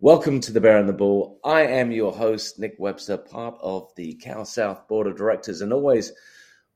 [0.00, 1.40] Welcome to the Bear and the Ball.
[1.42, 5.72] I am your host, Nick Webster, part of the Cal South Board of Directors, and
[5.72, 6.12] always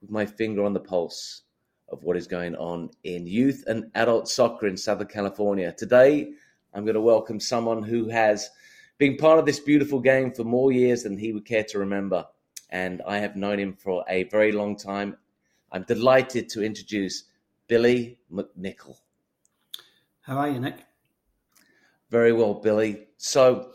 [0.00, 1.43] with my finger on the pulse
[1.89, 5.73] of what is going on in youth and adult soccer in Southern California.
[5.73, 6.33] Today,
[6.75, 8.50] I'm going to welcome someone who has
[8.98, 12.27] been part of this beautiful game for more years than he would care to remember.
[12.70, 15.16] And I have known him for a very long time.
[15.70, 17.23] I'm delighted to introduce
[17.68, 18.96] Billy McNicol.
[20.23, 20.79] How are you, Nick?
[22.12, 23.06] Very well, Billy.
[23.16, 23.72] So,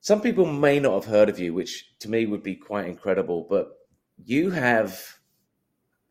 [0.00, 3.44] some people may not have heard of you, which to me would be quite incredible,
[3.50, 3.72] but
[4.24, 4.96] you have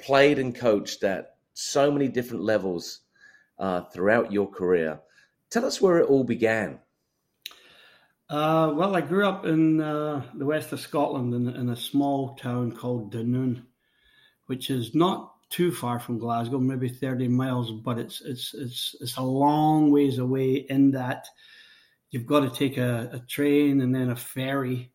[0.02, 3.00] played and coached at so many different levels
[3.58, 5.00] uh, throughout your career.
[5.50, 6.80] Tell us where it all began.
[8.30, 12.36] Uh, well, I grew up in uh, the west of Scotland in, in, a small
[12.36, 13.64] town called Dunoon,
[14.48, 19.18] which is not too far from Glasgow, maybe 30 miles, but it's it's it's it's
[19.18, 21.28] a long ways away in that
[22.10, 24.92] you've got to take a, a train and then a ferry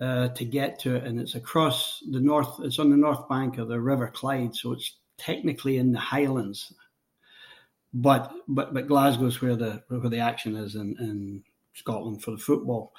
[0.00, 2.60] uh, to get to it, and it's across the north.
[2.60, 6.72] It's on the north bank of the River Clyde, so it's technically in the Highlands.
[7.92, 12.38] But but but Glasgow's where the where the action is in, in Scotland for the
[12.38, 12.94] football.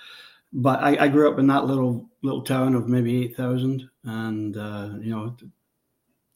[0.54, 4.56] But I, I grew up in that little little town of maybe eight thousand, and
[4.56, 5.36] uh, you know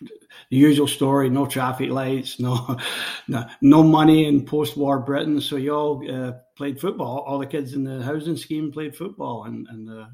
[0.02, 0.10] the
[0.50, 2.78] usual story: no traffic lights, no
[3.28, 5.42] no, no money in post-war Britain.
[5.42, 7.20] So you all uh, played football.
[7.28, 10.10] All the kids in the housing scheme played football, and and the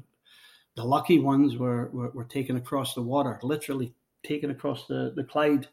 [0.76, 5.24] the lucky ones were, were, were taken across the water, literally taken across the, the
[5.24, 5.66] Clyde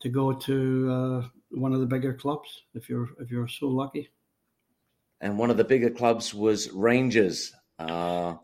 [0.00, 2.64] to go to uh, one of the bigger clubs.
[2.74, 4.10] If you're if you're so lucky.
[5.20, 7.52] And one of the bigger clubs was Rangers.
[7.78, 8.34] Uh,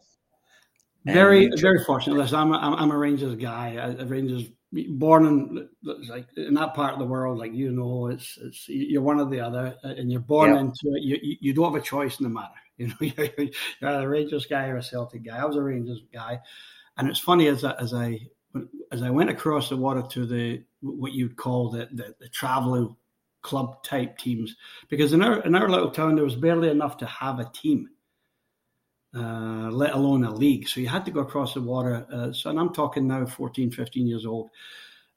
[1.04, 2.16] very very fortunate.
[2.16, 3.70] Listen, I'm a, I'm a Rangers guy.
[3.70, 5.68] A Rangers born in
[6.08, 9.28] like in that part of the world, like you know, it's it's you're one or
[9.28, 10.60] the other, and you're born yeah.
[10.60, 11.02] into it.
[11.02, 12.54] You you don't have a choice in the matter.
[12.80, 13.48] You know, you're,
[13.82, 15.36] you're a Rangers guy or a Celtic guy.
[15.36, 16.40] I was a Rangers guy,
[16.96, 18.20] and it's funny as I, as I
[18.90, 22.96] as I went across the water to the what you'd call the the, the traveling
[23.42, 24.56] club type teams,
[24.88, 27.90] because in our in our little town there was barely enough to have a team.
[29.12, 30.68] Uh, let alone a league.
[30.68, 32.06] So you had to go across the water.
[32.12, 34.50] Uh, so, and I'm talking now 14, 15 years old.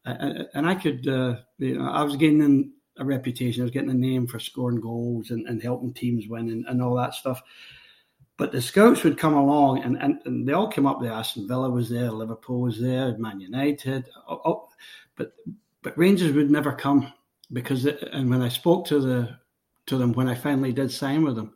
[0.05, 3.89] Uh, and I could, uh, you know, I was gaining a reputation, I was getting
[3.89, 7.41] a name for scoring goals and, and helping teams win and, and, all that stuff.
[8.37, 11.11] But the scouts would come along and, and, and they all came up there.
[11.11, 14.09] Aston Villa was there, Liverpool was there, Man United.
[14.27, 14.69] Oh, oh,
[15.15, 15.33] but
[15.83, 17.13] but Rangers would never come
[17.51, 19.37] because, it, and when I spoke to the
[19.85, 21.53] to them, when I finally did sign with them,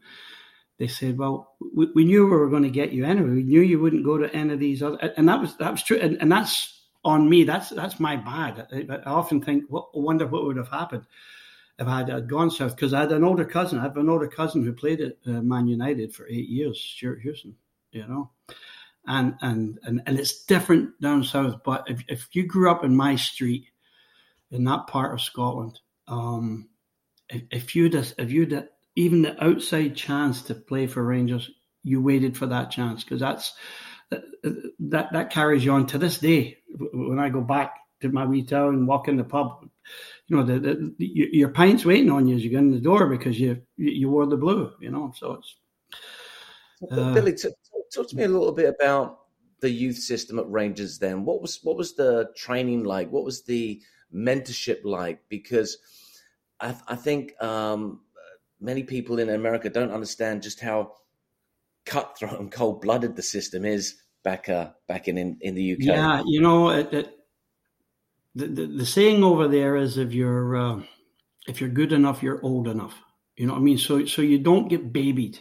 [0.77, 3.29] they said, "Well, we, we knew we were going to get you anyway.
[3.29, 5.83] We knew you wouldn't go to any of these other." And that was that was
[5.83, 7.43] true, and, and that's on me.
[7.43, 8.67] That's that's my bad.
[8.71, 11.05] I, I often think, well, I wonder what would have happened
[11.79, 13.79] if I had gone south because I had an older cousin.
[13.79, 17.21] I have an older cousin who played at uh, Man United for eight years, Stewart
[17.21, 17.55] Houston.
[17.91, 18.31] You know,
[19.07, 21.63] and and and and it's different down south.
[21.63, 23.65] But if if you grew up in my street,
[24.51, 26.69] in that part of Scotland, um,
[27.29, 31.51] if, if you'd if you'd even the outside chance to play for Rangers,
[31.83, 33.53] you waited for that chance because that's
[34.09, 36.57] that that carries you on to this day.
[36.75, 39.69] When I go back to my wee town and walk in the pub,
[40.27, 43.07] you know, the, the, your pints waiting on you as you get in the door
[43.07, 45.13] because you you wore the blue, you know.
[45.15, 45.55] So it's
[46.91, 47.33] uh, Billy.
[47.33, 47.53] Talk,
[47.93, 49.19] talk to me a little bit about
[49.59, 50.97] the youth system at Rangers.
[50.97, 53.11] Then, what was what was the training like?
[53.11, 53.79] What was the
[54.11, 55.21] mentorship like?
[55.29, 55.77] Because
[56.59, 58.01] I, I think um,
[58.59, 60.93] many people in America don't understand just how
[61.85, 65.79] cutthroat and cold blooded the system is back uh, back in, in, in the UK.
[65.81, 67.17] Yeah, you know, it, it,
[68.35, 70.81] the, the, the saying over there is if you're uh,
[71.47, 72.95] if you're good enough, you're old enough.
[73.35, 73.77] You know what I mean?
[73.77, 75.39] So so you don't get babied.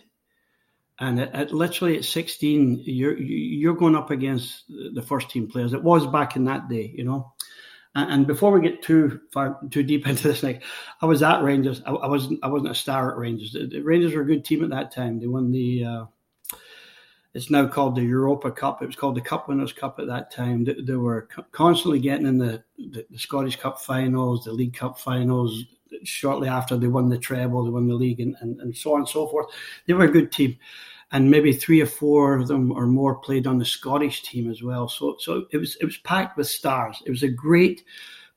[0.98, 5.74] And at, at literally at 16, you're you're going up against the first team players.
[5.74, 7.34] It was back in that day, you know.
[7.96, 10.62] And before we get too far, too deep into this, Nick,
[11.00, 11.82] I was at Rangers.
[11.86, 12.40] I, I wasn't.
[12.42, 13.52] I wasn't a star at Rangers.
[13.52, 15.18] The, Rangers were a good team at that time.
[15.18, 15.84] They won the.
[15.84, 16.04] Uh,
[17.32, 18.82] it's now called the Europa Cup.
[18.82, 20.64] It was called the Cup Winners' Cup at that time.
[20.64, 24.98] They, they were constantly getting in the, the, the, Scottish Cup finals, the League Cup
[24.98, 25.64] finals.
[26.02, 29.00] Shortly after they won the treble, they won the league, and, and, and so on
[29.00, 29.46] and so forth.
[29.86, 30.58] They were a good team
[31.12, 34.62] and maybe three or four of them or more played on the Scottish team as
[34.62, 34.88] well.
[34.88, 37.02] So so it was it was packed with stars.
[37.06, 37.84] It was a great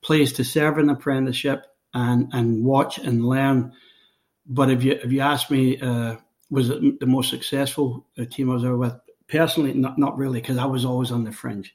[0.01, 3.73] place to serve an apprenticeship and and watch and learn.
[4.45, 6.17] But if you if you ask me, uh,
[6.49, 8.93] was it the most successful uh, team I was ever with?
[9.27, 11.73] Personally, not not really, because I was always on the fringe.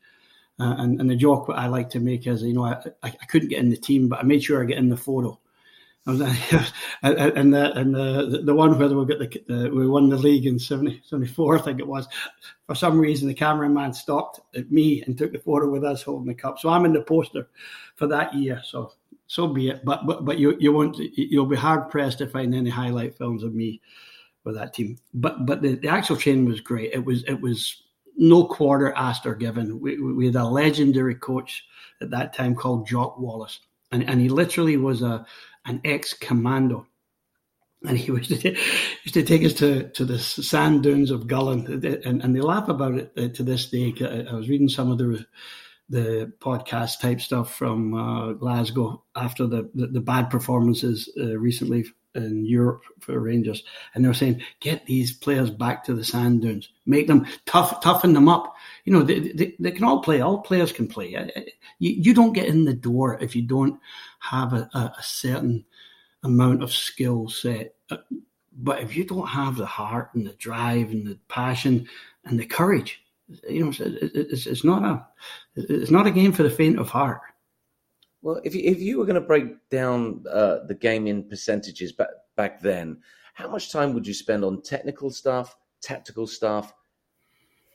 [0.60, 3.26] Uh, and, and the joke I like to make is, you know, I, I, I
[3.26, 5.40] couldn't get in the team, but I made sure I get in the photo
[6.06, 6.20] Was,
[7.02, 10.10] and the and uh, uh, the the one where we got the, the we won
[10.10, 12.06] the league in 70, 74, I think it was.
[12.66, 16.26] For some reason, the cameraman stopped at me and took the photo with us holding
[16.26, 16.58] the cup.
[16.58, 17.48] So I'm in the poster
[17.96, 18.60] for that year.
[18.64, 18.92] So
[19.26, 19.84] so be it.
[19.84, 23.42] But but but you you won't you'll be hard pressed to find any highlight films
[23.42, 23.80] of me
[24.44, 24.98] with that team.
[25.14, 26.92] But but the, the actual training was great.
[26.92, 27.82] It was it was
[28.16, 29.80] no quarter asked or given.
[29.80, 31.64] We, we had a legendary coach
[32.00, 33.60] at that time called Jock Wallace,
[33.90, 35.26] and, and he literally was a
[35.64, 36.86] an ex commando.
[37.86, 41.66] And he used to, used to take us to, to the sand dunes of Gullane,
[42.04, 43.92] and, and they laugh about it uh, to this day.
[44.00, 45.26] I was reading some of the
[45.88, 51.84] the podcast type stuff from uh, Glasgow after the, the, the bad performances uh, recently
[52.14, 56.42] in Europe for Rangers, and they were saying, get these players back to the sand
[56.42, 58.54] dunes, make them tough, toughen them up.
[58.84, 60.20] You know, they, they, they can all play.
[60.20, 61.08] All players can play.
[61.78, 63.80] You, you don't get in the door if you don't
[64.20, 65.64] have a, a certain
[66.22, 67.74] amount of skill set.
[67.90, 67.96] Uh,
[68.56, 71.88] but if you don't have the heart and the drive and the passion
[72.24, 73.03] and the courage,
[73.48, 75.06] you know, it's, it's not a
[75.56, 77.20] it's not a game for the faint of heart.
[78.22, 81.92] Well, if you, if you were going to break down uh, the game in percentages
[81.92, 82.98] back back then,
[83.34, 86.72] how much time would you spend on technical stuff, tactical stuff,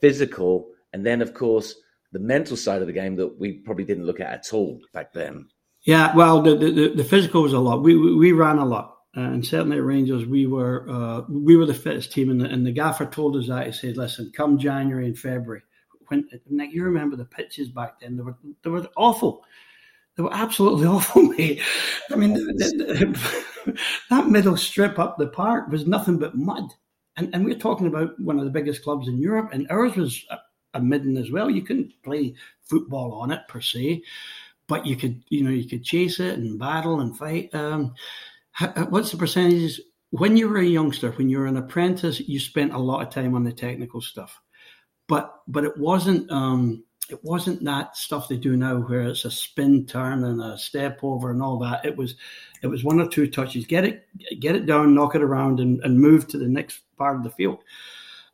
[0.02, 1.76] physical, and then of course
[2.12, 5.14] the mental side of the game that we probably didn't look at at all back
[5.14, 5.48] then?
[5.84, 7.84] Yeah, well, the the, the physical was a lot.
[7.84, 11.66] We, we, we ran a lot, and certainly at Rangers, we were uh, we were
[11.66, 14.58] the fittest team, and the, and the gaffer told us that he said, "Listen, come
[14.58, 15.64] January and February,
[16.08, 18.18] when Nick, you remember the pitches back then?
[18.18, 19.44] They were they were awful."
[20.16, 21.62] They were absolutely awful, mate.
[22.12, 22.54] I mean, the,
[23.66, 23.78] the,
[24.10, 26.74] that middle strip up the park was nothing but mud.
[27.16, 30.26] And, and we're talking about one of the biggest clubs in Europe, and ours was
[30.30, 30.38] a,
[30.74, 31.50] a midden as well.
[31.50, 34.04] You couldn't play football on it per se,
[34.68, 37.56] but you could, you know, you could chase it and battle and fight.
[37.56, 37.94] Um,
[38.90, 39.80] what's the percentage?
[40.12, 43.14] When you were a youngster, when you were an apprentice, you spent a lot of
[43.14, 44.40] time on the technical stuff,
[45.08, 46.30] but but it wasn't.
[46.32, 50.58] Um, it wasn't that stuff they do now where it's a spin turn and a
[50.58, 51.84] step over and all that.
[51.86, 52.16] It was
[52.62, 54.08] it was one or two touches, get it
[54.40, 57.32] get it down, knock it around, and, and move to the next part of the
[57.32, 57.64] field.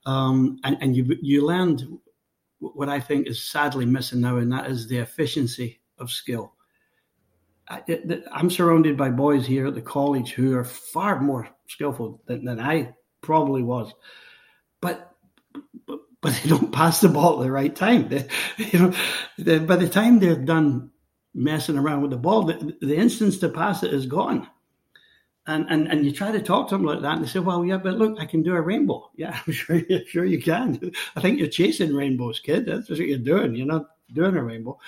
[0.06, 1.88] Um, and, and you you learned
[2.60, 6.55] what I think is sadly missing now, and that is the efficiency of skill.
[7.68, 7.82] I,
[8.34, 12.60] am surrounded by boys here at the college who are far more skillful than, than
[12.60, 13.92] I probably was,
[14.82, 15.12] but
[16.22, 18.10] but they don't pass the ball at the right time.
[18.10, 18.28] They,
[18.58, 18.94] you know,
[19.38, 20.92] they, by the time they're done
[21.36, 24.48] messing around with the ball, the, the instance to pass it is gone.
[25.48, 27.64] And, and and you try to talk to them like that, and they say, "Well,
[27.64, 29.12] yeah, but look, I can do a rainbow.
[29.16, 30.92] Yeah, I'm sure, sure you can.
[31.16, 32.66] I think you're chasing rainbows, kid.
[32.66, 33.56] That's what you're doing.
[33.56, 34.80] You're not doing a rainbow."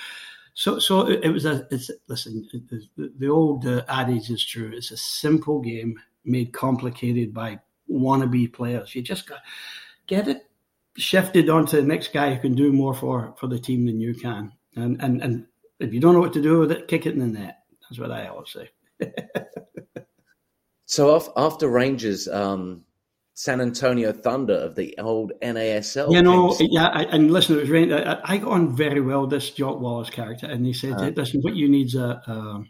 [0.58, 1.68] So, so it, was a.
[1.70, 2.50] It's listen.
[2.98, 4.72] the, the, old uh, adage is true.
[4.74, 8.96] It's a simple game made complicated by wannabe players.
[8.96, 9.42] You just got
[10.08, 10.48] get it
[10.96, 14.16] shifted onto the next guy who can do more for, for the team than you
[14.16, 14.52] can.
[14.76, 15.46] And, and, and
[15.80, 17.60] if you don't know what to do with it, kick it in the net.
[17.84, 18.72] That's what I always say.
[20.88, 22.84] so after Rangers, um,
[23.38, 26.12] San Antonio Thunder of the old NASL.
[26.12, 27.94] You know, yeah, I, and listen, it was rain.
[27.94, 31.42] I, I, got on very well this Jock Wallace character, and he said, uh, "Listen,
[31.42, 32.64] what you need is a, a,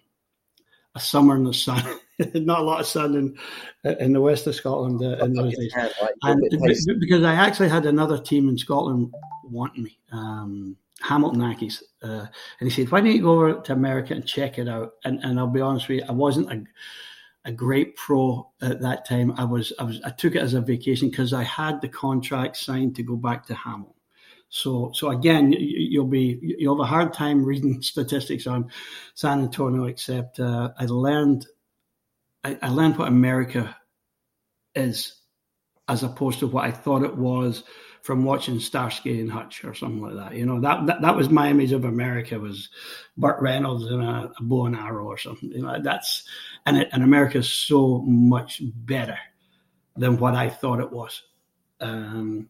[0.95, 1.81] a summer in the sun."
[2.33, 5.73] not a lot of sun in in the west of Scotland uh, in those days.
[6.23, 9.13] And because I actually had another team in Scotland
[9.45, 12.25] wanting me, um, Hamilton Accies, uh,
[12.59, 15.23] and he said, "Why don't you go over to America and check it out?" And
[15.23, 16.61] and I'll be honest with you, I wasn't a
[17.47, 19.33] a great pro at that time.
[19.37, 22.57] I was I was I took it as a vacation because I had the contract
[22.57, 23.93] signed to go back to Hamilton.
[24.49, 28.69] So, so again, you'll be you'll have a hard time reading statistics on
[29.15, 29.85] San Antonio.
[29.85, 31.47] Except uh, I learned
[32.43, 33.75] I, I learned what America
[34.75, 35.15] is
[35.87, 37.63] as opposed to what I thought it was
[38.07, 40.33] from watching Starsky and Hutch or something like that.
[40.33, 42.69] You know, that that, that was my image of America was
[43.17, 45.51] Burt Reynolds and a, a bow and arrow or something.
[45.51, 46.23] You know, that's
[46.65, 49.17] and it, and America is so much better
[49.97, 51.21] than what I thought it was.
[51.81, 52.47] Um,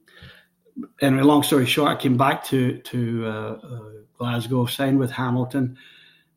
[1.02, 5.76] anyway, long story short, I came back to to uh, uh, Glasgow, signed with Hamilton,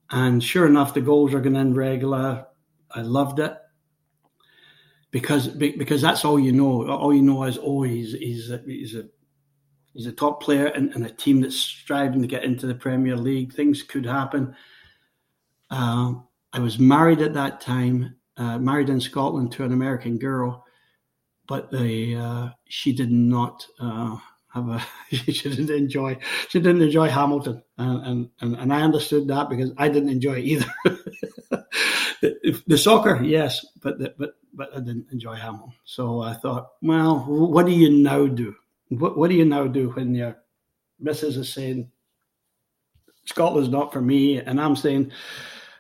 [0.09, 2.47] and sure enough, the goals are going in regular.
[2.91, 3.55] I loved it
[5.11, 6.89] because because that's all you know.
[6.89, 9.05] All you know is oh he's he's a, he's a
[9.93, 13.17] he's a top player in, in a team that's striving to get into the Premier
[13.17, 13.53] League.
[13.53, 14.55] Things could happen.
[15.71, 16.15] Uh,
[16.53, 20.65] I was married at that time, uh, married in Scotland to an American girl,
[21.47, 24.17] but the uh, she did not uh,
[24.53, 26.17] have a she didn't enjoy
[26.49, 30.45] she didn't enjoy Hamilton, and, and and I understood that because I didn't enjoy it
[30.45, 30.73] either.
[32.21, 35.73] the, the, soccer, yes, but the, but but I didn't enjoy Hamilton.
[35.85, 38.55] So I thought, well, what do you now do?
[38.89, 40.37] What what do you now do when your
[40.99, 41.91] missus is saying
[43.25, 45.13] Scotland's not for me, and I'm saying,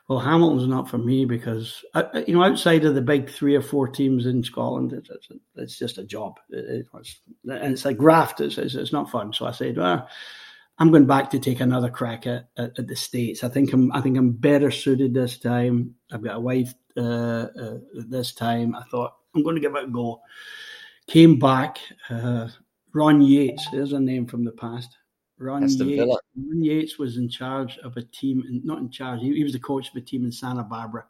[0.08, 1.84] well, Hamilton's not for me because
[2.26, 5.78] you know outside of the big three or four teams in Scotland, it's, it's, it's
[5.78, 8.40] just a job, it, it's, and it's like graft.
[8.40, 9.32] It's, it's not fun.
[9.32, 10.08] So I said, well.
[10.80, 13.44] I'm going back to take another crack at, at, at, the states.
[13.44, 15.94] I think I'm I think I'm better suited this time.
[16.10, 18.74] I've got a wife uh, uh, this time.
[18.74, 20.22] I thought I'm going to give it a go.
[21.06, 21.78] Came back.
[22.08, 22.48] Uh,
[22.94, 23.68] Ron Yeats.
[23.70, 24.96] there's a name from the past.
[25.38, 29.20] Ron Yeats, Ron Yeats was in charge of a team, not in charge.
[29.20, 31.04] He, he was the coach of a team in Santa Barbara.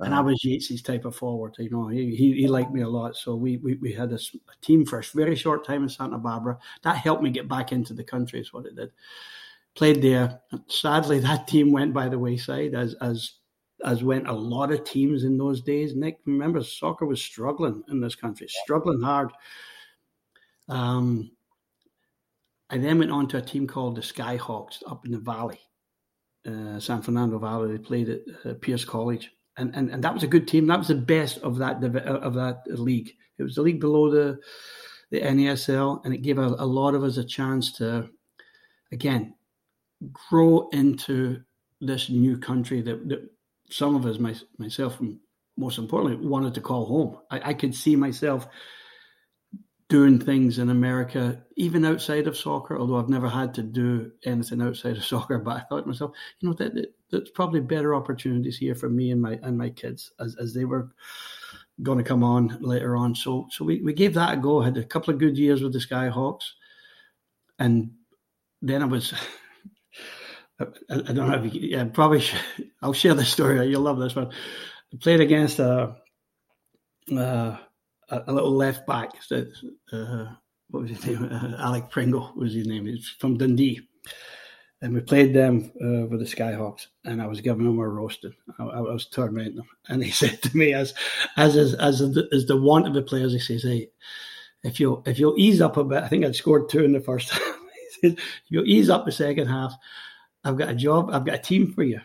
[0.00, 1.56] And I was Yeats's type of forward.
[1.58, 4.16] You know, he, he, he liked me a lot, so we we, we had a,
[4.16, 6.58] a, team for a very short time in Santa Barbara.
[6.82, 8.40] That helped me get back into the country.
[8.40, 8.92] Is what it did.
[9.74, 10.40] Played there.
[10.68, 13.32] Sadly, that team went by the wayside, as as
[13.84, 15.94] as went a lot of teams in those days.
[15.94, 19.30] Nick, remember, soccer was struggling in this country, struggling hard.
[20.68, 21.30] Um,
[22.70, 25.60] I then went on to a team called the Skyhawks up in the Valley,
[26.46, 27.72] uh, San Fernando Valley.
[27.72, 30.66] They played at uh, Pierce College, and, and and that was a good team.
[30.66, 33.12] That was the best of that uh, of that league.
[33.38, 34.38] It was the league below the
[35.10, 38.08] the NASL, and it gave a, a lot of us a chance to,
[38.92, 39.34] again,
[40.12, 41.40] grow into
[41.80, 43.30] this new country that, that
[43.70, 44.98] some of us, my, myself,
[45.56, 47.18] most importantly, wanted to call home.
[47.30, 48.46] I, I could see myself
[49.88, 54.60] doing things in America, even outside of soccer, although I've never had to do anything
[54.60, 55.38] outside of soccer.
[55.38, 58.90] But I thought to myself, you know, that, that that's probably better opportunities here for
[58.90, 60.90] me and my and my kids as, as they were
[61.82, 63.14] going to come on later on.
[63.14, 64.62] So so we, we gave that a go.
[64.62, 66.50] I had a couple of good years with the Skyhawks.
[67.58, 67.90] And
[68.62, 69.14] then I was
[70.60, 72.40] I, I don't know if you, yeah, probably should,
[72.82, 73.66] I'll share the story.
[73.68, 74.30] You'll love this one.
[74.92, 75.96] I played against a,
[78.10, 79.10] a a, little left back.
[79.92, 80.26] Uh,
[80.70, 81.24] what was his name?
[81.32, 82.86] Uh, Alec Pringle was his name.
[82.86, 83.80] He's from Dundee.
[84.80, 88.34] And we played them uh, with the Skyhawks, and I was giving them a roasting.
[88.60, 90.94] I, I, was tormenting them, and he said to me, as
[91.36, 93.90] as as as the, as the want of the players, he says, "Hey,
[94.62, 97.00] if you if you'll ease up a bit, I think I'd scored two in the
[97.00, 97.42] first half.
[98.02, 99.74] he if you'll ease up the second half,
[100.44, 102.00] I've got a job, I've got a team for you.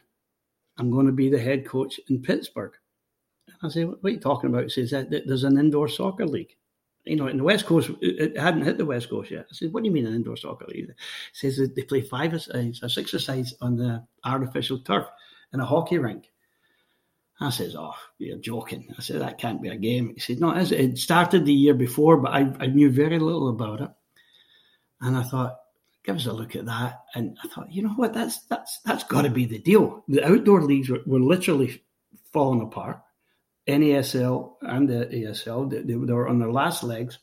[0.79, 2.73] I'm going to be the head coach in Pittsburgh."
[3.63, 4.63] I say, what are you talking about?
[4.63, 6.55] He says, there's an indoor soccer league.
[7.05, 9.45] You know, in the West Coast, it hadn't hit the West Coast yet.
[9.49, 10.89] I said, what do you mean an indoor soccer league?
[11.39, 15.05] He says they play five sides or six sides on the artificial turf
[15.53, 16.29] in a hockey rink.
[17.41, 18.87] I says, oh, you're joking.
[18.97, 20.13] I said, that can't be a game.
[20.13, 23.81] He said, no, it started the year before, but I, I knew very little about
[23.81, 23.89] it.
[25.01, 25.57] And I thought,
[26.05, 27.01] give us a look at that.
[27.15, 30.05] And I thought, you know what, that's that's that's got to be the deal.
[30.07, 31.83] The outdoor leagues were, were literally
[32.31, 33.02] falling apart.
[33.67, 37.19] NASL and the ASL, they, they were on their last legs.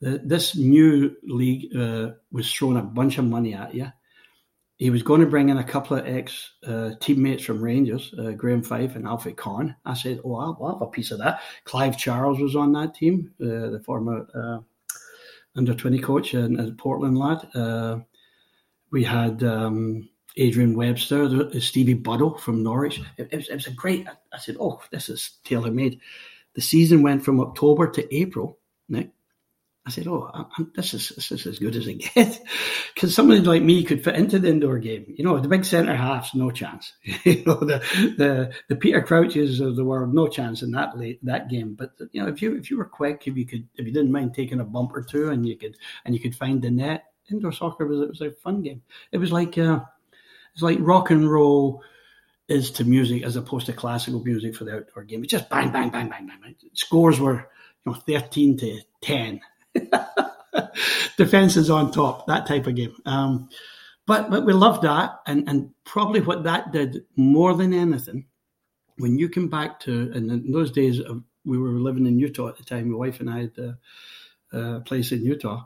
[0.00, 3.90] The, this new league uh, was throwing a bunch of money at you.
[4.76, 8.32] He was going to bring in a couple of ex uh, teammates from Rangers, uh,
[8.32, 9.76] Graham Fyfe and Alfie Conn.
[9.84, 12.94] I said, "Oh, I'll, I'll, have a piece of that." Clive Charles was on that
[12.94, 14.58] team, uh, the former uh,
[15.56, 17.48] under twenty coach and, and Portland lad.
[17.54, 18.00] Uh,
[18.90, 23.00] we had um, Adrian Webster, Stevie Buddle from Norwich.
[23.16, 24.06] It, it, was, it was, a great.
[24.32, 26.00] I said, "Oh, this is tailor made."
[26.54, 28.58] The season went from October to April.
[28.88, 29.10] Nick,
[29.86, 32.40] I said, "Oh, I, this is this is as good as it gets,"
[32.94, 35.04] because somebody like me could fit into the indoor game.
[35.08, 36.92] You know, the big centre halves, no chance.
[37.24, 37.78] you know, the
[38.16, 41.74] the the Peter Crouches of the world, no chance in that late that game.
[41.74, 44.12] But you know, if you if you were quick, if you could, if you didn't
[44.12, 47.04] mind taking a bump or two, and you could and you could find the net,
[47.30, 48.82] indoor soccer was it was a fun game.
[49.12, 49.56] It was like.
[49.58, 49.80] Uh,
[50.54, 51.82] it's like rock and roll
[52.48, 55.22] is to music as opposed to classical music for the outdoor game.
[55.22, 56.38] It's just bang, bang, bang, bang, bang.
[56.40, 56.54] bang.
[56.74, 57.48] Scores were
[57.84, 59.40] you know thirteen to ten.
[61.16, 62.26] Defense is on top.
[62.26, 62.94] That type of game.
[63.04, 63.48] Um,
[64.06, 68.26] but but we loved that, and and probably what that did more than anything,
[68.98, 71.00] when you come back to and in those days
[71.44, 72.90] we were living in Utah at the time.
[72.90, 75.64] My wife and I had a, a place in Utah.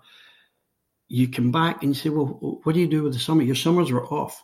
[1.08, 3.42] You come back and you say, well, what do you do with the summer?
[3.42, 4.42] Your summers were off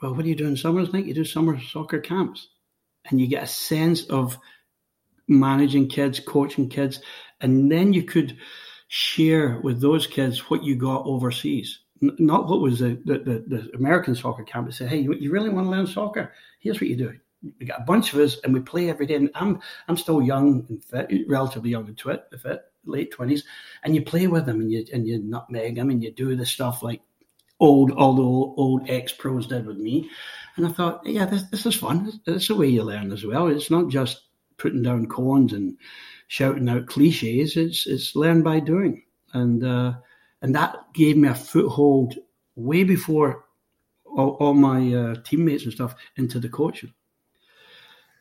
[0.00, 1.06] well, what do you do in summers, Nick?
[1.06, 2.48] You do summer soccer camps,
[3.08, 4.38] and you get a sense of
[5.28, 7.00] managing kids, coaching kids,
[7.40, 8.36] and then you could
[8.88, 11.80] share with those kids what you got overseas.
[12.00, 14.66] not what was the, the, the, the American soccer camp.
[14.66, 16.32] But say, hey, you, you really want to learn soccer?
[16.58, 17.14] Here's what you do.
[17.58, 19.14] We got a bunch of us, and we play every day.
[19.14, 23.44] And I'm I'm still young and fit, relatively young and fit, fit late twenties,
[23.82, 26.44] and you play with them, and you and you nutmeg them, and you do the
[26.44, 27.00] stuff like
[27.60, 30.10] old all the old, old ex pros did with me.
[30.56, 32.20] And I thought, yeah, this, this is fun.
[32.26, 33.46] It's the way you learn as well.
[33.46, 34.22] It's not just
[34.56, 35.76] putting down cones and
[36.28, 37.56] shouting out cliches.
[37.56, 39.02] It's it's learn by doing,
[39.32, 39.94] and uh,
[40.42, 42.16] and that gave me a foothold
[42.56, 43.44] way before
[44.04, 46.92] all, all my uh, teammates and stuff into the coaching.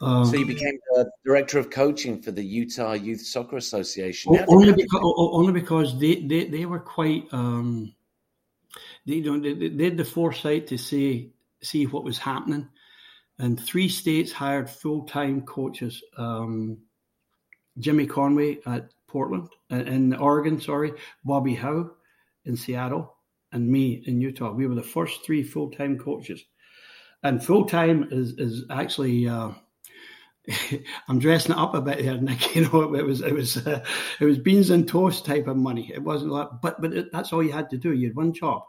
[0.01, 4.37] Um, so you became the director of coaching for the Utah Youth Soccer Association.
[4.47, 7.93] Only because, only because they, they, they were quite um,
[9.05, 12.69] they, you know, they, they had the foresight to see see what was happening,
[13.37, 16.03] and three states hired full time coaches.
[16.17, 16.79] Um,
[17.77, 21.91] Jimmy Conway at Portland uh, in Oregon, sorry, Bobby Howe
[22.45, 23.15] in Seattle,
[23.51, 24.51] and me in Utah.
[24.51, 26.43] We were the first three full time coaches,
[27.23, 29.27] and full time is is actually.
[29.27, 29.51] Uh,
[31.07, 32.55] I'm dressing it up a bit here, Nick.
[32.55, 33.83] You know, it was it was uh,
[34.19, 35.91] it was beans and toast type of money.
[35.93, 37.93] It wasn't like, but but it, that's all you had to do.
[37.93, 38.63] You had one job,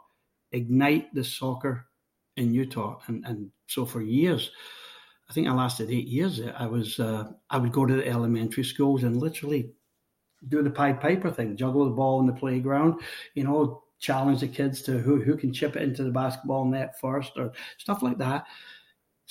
[0.51, 1.85] ignite the soccer
[2.37, 4.51] in Utah, and and so for years,
[5.29, 6.41] I think I lasted eight years.
[6.57, 9.71] I was uh, I would go to the elementary schools and literally
[10.47, 13.01] do the Pied Piper thing, juggle the ball in the playground,
[13.35, 16.99] you know, challenge the kids to who who can chip it into the basketball net
[16.99, 18.45] first or stuff like that.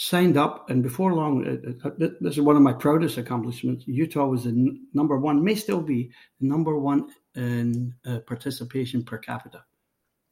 [0.02, 3.84] Signed up, and before long, uh, uh, this is one of my proudest accomplishments.
[3.86, 9.04] Utah was the n- number one, may still be the number one in uh, participation
[9.04, 9.62] per capita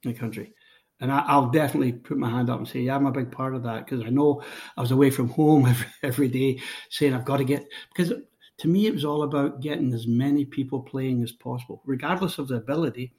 [0.05, 0.55] in the country.
[1.01, 3.55] And I, will definitely put my hand up and say, yeah, I'm a big part
[3.55, 4.43] of that because I know
[4.79, 8.15] I was away from home every, every day saying I've got to get, because
[8.61, 12.49] to me, it was all about getting as many people playing as possible, regardless of
[12.49, 13.13] the ability.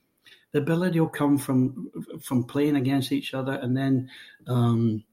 [0.53, 1.91] The ability will come from
[2.23, 4.09] from playing against each other, and then
[4.47, 5.03] um,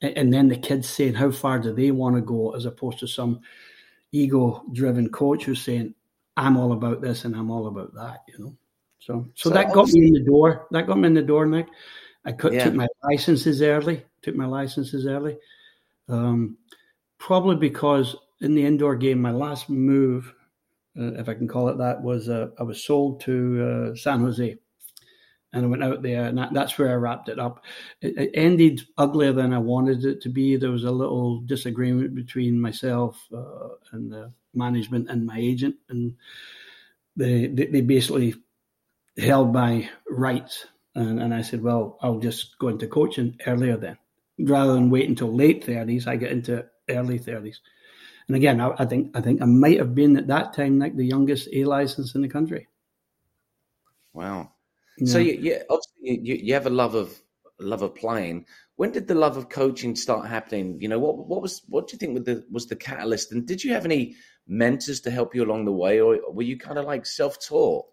[0.00, 3.06] and then the kids saying how far do they want to go, as opposed to
[3.06, 3.40] some
[4.12, 5.94] ego-driven coach who's saying
[6.36, 8.24] I'm all about this and I'm all about that.
[8.28, 8.56] You know,
[8.98, 10.66] so so, so that got me in the door.
[10.70, 11.68] That got me in the door, Nick.
[12.24, 12.64] I could, yeah.
[12.64, 14.04] took my licenses early.
[14.22, 15.38] Took my licenses early,
[16.08, 16.58] um,
[17.18, 20.34] probably because in the indoor game, my last move,
[20.98, 24.20] uh, if I can call it that, was uh, I was sold to uh, San
[24.20, 24.56] Jose,
[25.52, 27.64] and I went out there, and that, that's where I wrapped it up.
[28.00, 30.56] It, it, ended uglier than I wanted it to be.
[30.56, 36.16] There was a little disagreement between myself uh, and the management and my agent, and
[37.16, 38.34] they they, they basically
[39.16, 40.66] held my rights
[40.98, 43.98] and, and I said, well, I'll just go into coaching earlier then.
[44.40, 47.58] Rather than wait until late 30s, I get into early 30s.
[48.26, 50.96] And again, I, I, think I think I might have been at that time like
[50.96, 52.66] the youngest A license in the country.
[54.12, 54.50] Wow.
[54.98, 55.12] Yeah.
[55.12, 57.20] So you, you obviously you, you have a love of
[57.60, 58.46] love of playing.
[58.76, 60.80] When did the love of coaching start happening?
[60.80, 63.32] You know, what what was what do you think the, was the catalyst?
[63.32, 66.58] And did you have any mentors to help you along the way, or were you
[66.58, 67.86] kind of like self taught?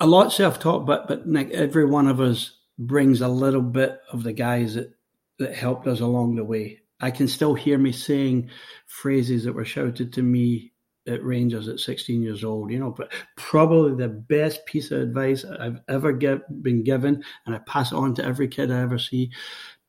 [0.00, 4.22] a lot self-taught, but but Nick, every one of us brings a little bit of
[4.22, 4.92] the guys that
[5.38, 6.80] that helped us along the way.
[7.00, 8.50] I can still hear me saying
[8.86, 10.72] phrases that were shouted to me
[11.10, 15.44] at Rangers at 16 years old, you know, but probably the best piece of advice
[15.44, 18.98] I've ever get, been given, and I pass it on to every kid I ever
[18.98, 19.30] see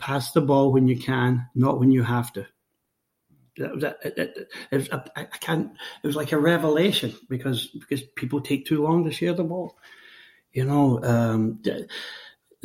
[0.01, 2.45] pass the ball when you can, not when you have to.
[3.57, 5.71] That was, it, it, it I, can't.
[6.03, 9.77] It was like a revelation because because people take too long to share the ball.
[10.51, 11.62] You know, um,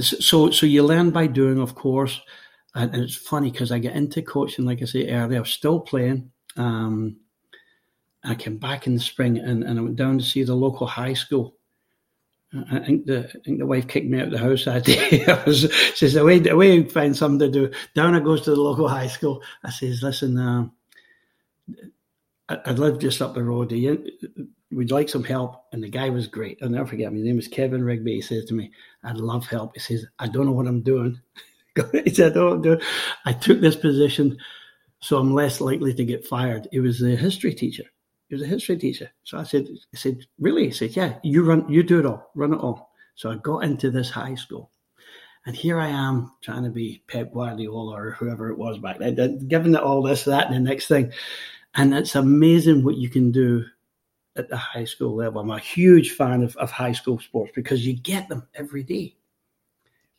[0.01, 2.21] so so you learn by doing, of course.
[2.75, 5.81] And, and it's funny because I get into coaching, like I say earlier, I still
[5.81, 6.31] playing.
[6.57, 7.17] Um,
[8.27, 10.87] I came back in the spring and, and I went down to see the local
[10.87, 11.57] high school.
[12.71, 15.25] I think the I think the wife kicked me out of the house that day.
[15.27, 17.77] I was, she says, away, away, find something to do.
[17.95, 19.43] Down I goes to the local high school.
[19.65, 20.69] I says, listen, uh,
[22.49, 23.73] I, I live just up the road.
[23.73, 25.65] We'd like some help.
[25.73, 26.59] And the guy was great.
[26.63, 27.17] I'll never forget him.
[27.17, 28.15] His name was Kevin Rigby.
[28.15, 28.71] He says to me,
[29.03, 29.73] I'd love help.
[29.75, 31.21] He says, I don't know what I'm doing.
[32.05, 32.81] he said, I don't do
[33.25, 34.39] I took this position
[35.01, 36.69] so I'm less likely to get fired.
[36.73, 37.85] He was a history teacher.
[38.29, 39.11] He was a history teacher.
[39.25, 40.65] So I said, I said, really?
[40.65, 42.91] He said, yeah, you run, you do it all, run it all.
[43.15, 44.71] So I got into this high school.
[45.47, 49.47] And here I am trying to be Pep Guardiola or whoever it was back then,
[49.47, 51.13] giving it all this, that, and the next thing.
[51.77, 53.65] And it's amazing what you can do
[54.35, 55.41] at the high school level.
[55.41, 59.15] I'm a huge fan of, of high school sports because you get them every day.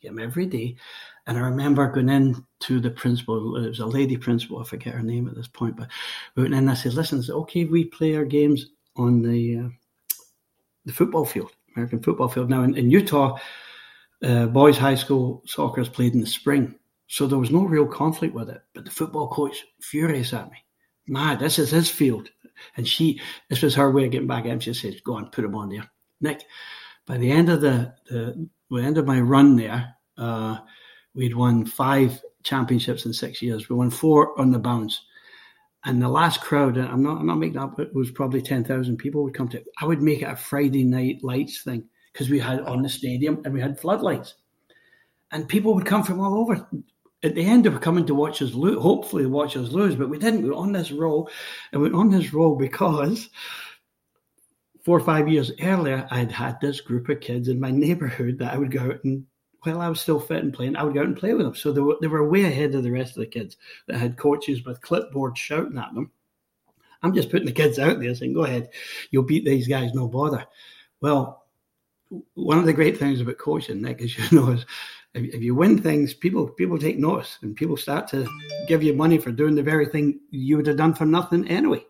[0.00, 0.76] get them every day.
[1.28, 4.94] And I remember going in to the principal, it was a lady principal, I forget
[4.94, 5.88] her name at this point, but
[6.34, 9.58] we went in and I said, listen, it's okay, we play our games on the
[9.58, 9.68] uh,
[10.86, 12.48] the football field, American football field.
[12.50, 13.36] Now in, in Utah,
[14.24, 16.74] uh, boys high school soccer is played in the spring.
[17.08, 18.62] So there was no real conflict with it.
[18.74, 20.64] But the football coach furious at me
[21.06, 21.38] mad.
[21.38, 22.30] This is his field.
[22.76, 24.60] And she, this was her way of getting back at him.
[24.60, 25.90] She said, go on, put him on there.
[26.20, 26.44] Nick,
[27.06, 30.58] by the end of the, the, the end of my run there, Uh,
[31.14, 33.68] we'd won five championships in six years.
[33.68, 35.02] We won four on the bounce.
[35.84, 39.22] And the last crowd, I'm not, I'm not making up, it was probably 10,000 people
[39.22, 39.66] would come to it.
[39.80, 43.40] I would make it a Friday night lights thing because we had on the stadium
[43.44, 44.34] and we had floodlights.
[45.30, 46.66] And people would come from all over.
[47.22, 50.08] At the end, they were coming to watch us lose, hopefully watch us lose, but
[50.08, 50.42] we didn't.
[50.42, 51.30] We were on this roll.
[51.72, 53.28] And we were on this roll because
[54.84, 58.54] four or five years earlier, I'd had this group of kids in my neighborhood that
[58.54, 59.24] I would go out and
[59.62, 61.54] while I was still fit and playing, I would go out and play with them.
[61.54, 64.16] So they were, they were way ahead of the rest of the kids that had
[64.16, 66.10] coaches with clipboards shouting at them.
[67.02, 68.70] I'm just putting the kids out there saying, go ahead,
[69.10, 70.46] you'll beat these guys, no bother.
[71.00, 71.44] Well,
[72.34, 74.66] one of the great things about coaching, Nick, as you know, is
[75.14, 78.26] if, if you win things, people people take notice and people start to
[78.66, 81.84] give you money for doing the very thing you would have done for nothing anyway.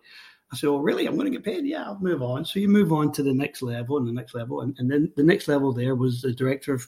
[0.51, 1.05] I said, "Oh, really?
[1.05, 1.65] I'm going to get paid?
[1.65, 4.33] Yeah, I'll move on." So you move on to the next level and the next
[4.33, 6.87] level, and, and then the next level there was the director of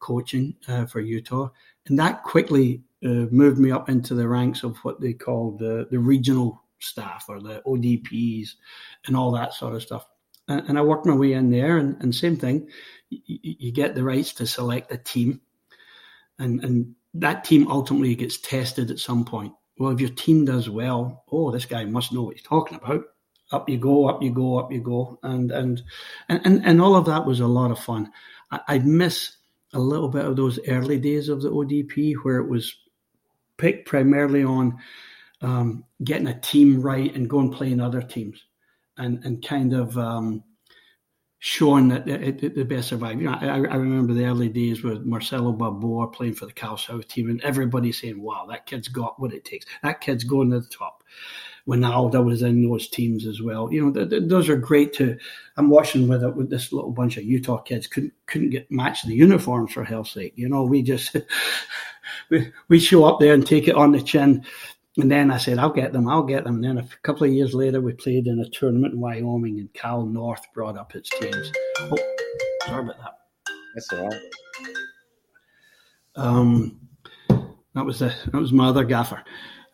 [0.00, 1.50] coaching uh, for Utah,
[1.86, 5.86] and that quickly uh, moved me up into the ranks of what they call the
[5.90, 8.50] the regional staff or the ODPs
[9.06, 10.06] and all that sort of stuff.
[10.48, 12.68] And, and I worked my way in there, and, and same thing,
[13.08, 15.40] you, you get the rights to select a team,
[16.38, 19.52] and and that team ultimately gets tested at some point.
[19.78, 23.04] Well, if your team does well, oh, this guy must know what he's talking about.
[23.52, 25.82] Up you go, up you go, up you go, and and
[26.28, 28.12] and and all of that was a lot of fun.
[28.50, 29.36] I, I miss
[29.72, 32.74] a little bit of those early days of the ODP where it was
[33.56, 34.76] picked primarily on
[35.42, 38.44] um, getting a team right and going playing other teams
[38.98, 40.42] and, and kind of um,
[41.38, 43.20] showing that it, it, the best survive.
[43.20, 46.76] You know, I, I, remember the early days with Marcelo Balboa playing for the Cal
[46.76, 49.64] South team and everybody saying, wow, that kid's got what it takes.
[49.82, 51.02] That kid's going to the top
[51.66, 53.72] Wynalda was in those teams as well.
[53.72, 55.16] You know, th- th- those are great to.
[55.56, 59.02] I'm watching with it with this little bunch of Utah kids couldn't couldn't get match
[59.02, 60.32] the uniforms for hell's sake.
[60.36, 61.16] You know, we just
[62.30, 64.44] we we show up there and take it on the chin.
[64.96, 66.56] And then I said, I'll get them, I'll get them.
[66.56, 69.72] And then a couple of years later, we played in a tournament in Wyoming, and
[69.72, 71.52] Cal North brought up its teams.
[71.78, 71.96] Oh,
[72.66, 73.14] sorry about that.
[73.74, 74.20] That's all right.
[76.16, 76.80] Um,
[77.74, 79.22] that was the that was my other gaffer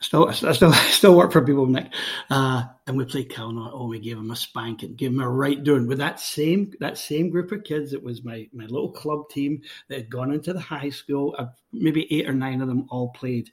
[0.00, 1.92] still, I still, I still work for people, Nick.
[2.30, 3.72] Uh, and we played Cal North.
[3.72, 6.98] Oh, we gave him a spanking, gave him a right doing with that same that
[6.98, 7.92] same group of kids.
[7.92, 11.34] It was my my little club team that had gone into the high school.
[11.38, 13.50] Uh, maybe eight or nine of them all played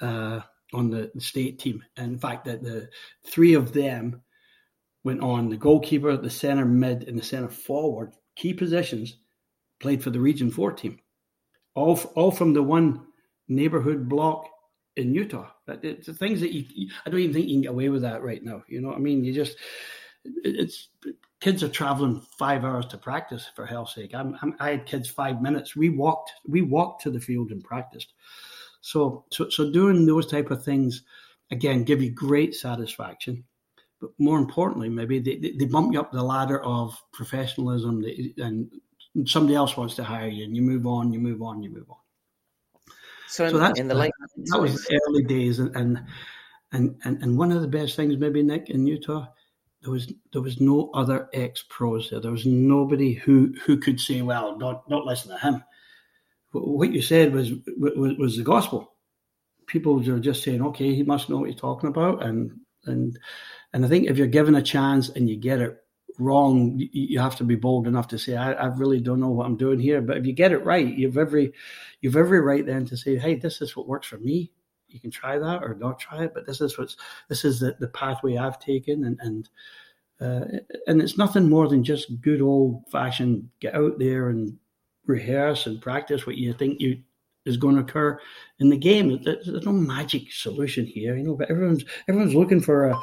[0.00, 0.40] uh,
[0.72, 1.82] on the, the, state team.
[1.96, 2.88] And in fact, that the
[3.24, 4.22] three of them
[5.04, 5.48] went on.
[5.48, 9.16] The goalkeeper, the center mid, and the center forward, key positions,
[9.80, 10.98] played for the Region Four team.
[11.74, 13.06] All all from the one
[13.48, 14.48] neighborhood block
[14.96, 15.50] in Utah.
[15.68, 18.22] It's the things that you, I don't even think you can get away with that
[18.22, 18.62] right now.
[18.68, 19.24] You know what I mean?
[19.24, 19.56] You just,
[20.24, 20.88] it's,
[21.40, 24.14] kids are traveling five hours to practice for hell's sake.
[24.14, 25.76] I'm, I'm, i had kids five minutes.
[25.76, 28.14] We walked, we walked to the field and practiced.
[28.80, 31.02] So, so, so doing those type of things,
[31.50, 33.44] again, give you great satisfaction.
[34.00, 38.04] But more importantly, maybe they, they bump you up the ladder of professionalism
[38.38, 38.70] and
[39.26, 41.90] somebody else wants to hire you and you move on, you move on, you move
[41.90, 41.96] on.
[43.28, 46.04] So, in, so that's in the late that was the early days, and, and
[46.72, 49.26] and and one of the best things, maybe Nick in Utah,
[49.82, 52.20] there was there was no other ex pros there.
[52.20, 55.62] There was nobody who who could say, "Well, don't don't listen to him."
[56.52, 58.94] What you said was was, was the gospel.
[59.66, 62.52] People were just saying, "Okay, he must know what he's talking about," and
[62.86, 63.18] and
[63.72, 65.78] and I think if you're given a chance and you get it
[66.18, 69.46] wrong, you have to be bold enough to say, I, I, really don't know what
[69.46, 70.00] I'm doing here.
[70.00, 71.52] But if you get it right, you've every
[72.00, 74.50] you've every right then to say, hey, this is what works for me.
[74.88, 76.96] You can try that or not try it, but this is what's
[77.28, 79.48] this is the, the pathway I've taken, and and
[80.20, 84.56] uh, and it's nothing more than just good old fashioned get out there and
[85.06, 87.00] rehearse and practice what you think you
[87.44, 88.18] is going to occur
[88.58, 89.22] in the game.
[89.22, 91.34] There's no magic solution here, you know.
[91.34, 93.00] But everyone's everyone's looking for a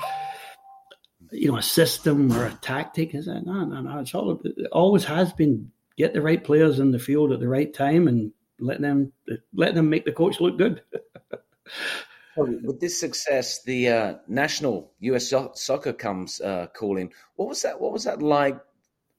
[1.31, 3.15] you know, a system or a tactic.
[3.15, 3.99] Is that no, no, no?
[3.99, 7.47] It's all it always has been get the right players in the field at the
[7.47, 9.11] right time and let them
[9.53, 10.81] let them make the coach look good.
[12.37, 15.33] with this success, the uh, national U.S.
[15.53, 17.11] soccer comes uh, calling.
[17.35, 17.79] What was that?
[17.79, 18.59] What was that like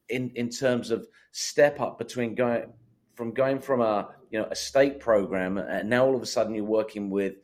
[0.08, 2.72] in in terms of step up between going
[3.14, 6.54] from going from a you know a state program and now all of a sudden
[6.54, 7.34] you're working with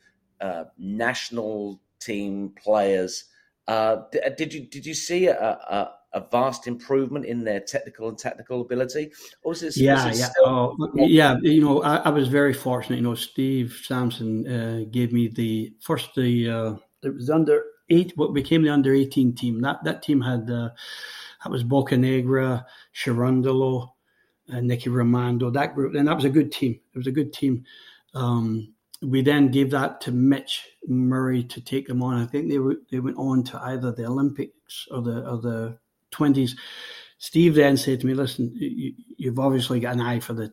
[0.40, 3.25] uh, national team players
[3.68, 8.09] uh, uh, did you did you see a, a, a, vast improvement in their technical
[8.09, 9.12] and tactical ability,
[9.44, 9.77] or was it?
[9.77, 11.37] Yeah, it yeah, oh, yeah.
[11.42, 12.96] You know, I, I, was very fortunate.
[12.96, 18.12] You know, Steve Sampson uh, gave me the first the uh, it was under eight
[18.16, 19.61] what became the under eighteen team.
[19.61, 20.70] That that team had uh,
[21.44, 23.90] that was Bocanegra, Cherundolo,
[24.48, 25.94] and Nicky Rimando, that group.
[25.94, 26.81] And that was a good team.
[26.94, 27.64] It was a good team.
[28.14, 32.14] Um, we then gave that to Mitch Murray to take them on.
[32.14, 32.58] I think they
[32.90, 35.78] they went on to either the Olympics or the or the
[36.10, 36.56] twenties.
[37.18, 38.94] Steve then said to me, "Listen, you,
[39.30, 40.52] have obviously got an eye for the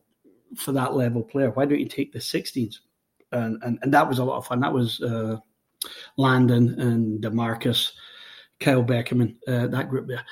[0.56, 1.52] for that level player.
[1.52, 2.76] Why don't you take the 16s?"
[3.32, 4.62] And and, and that was a lot of fun.
[4.62, 5.38] That was uh,
[6.18, 7.92] Landon and DaMarcus,
[8.60, 10.26] Kyle Beckerman, uh, that group there.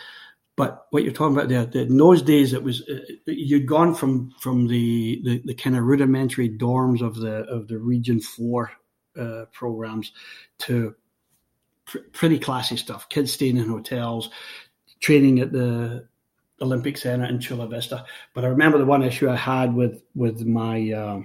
[0.58, 4.32] But what you're talking about there, in those days, it was uh, you'd gone from
[4.40, 8.72] from the, the, the kind of rudimentary dorms of the of the Region Four
[9.18, 10.12] uh, programs
[10.60, 10.96] to
[11.86, 13.08] pr- pretty classy stuff.
[13.08, 14.32] Kids staying in hotels,
[15.00, 16.08] training at the
[16.60, 18.04] Olympic Center in Chula Vista.
[18.34, 21.22] But I remember the one issue I had with with my uh,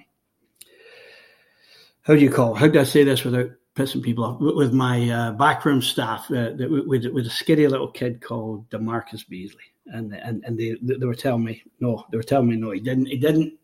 [2.02, 2.52] how do you call?
[2.52, 6.50] How do I say this without pissing people off with my uh, backroom staff uh,
[6.58, 11.14] with, with a skinny little kid called DaMarcus Beasley, and and and they they were
[11.14, 13.54] telling me no, they were telling me no, he didn't he didn't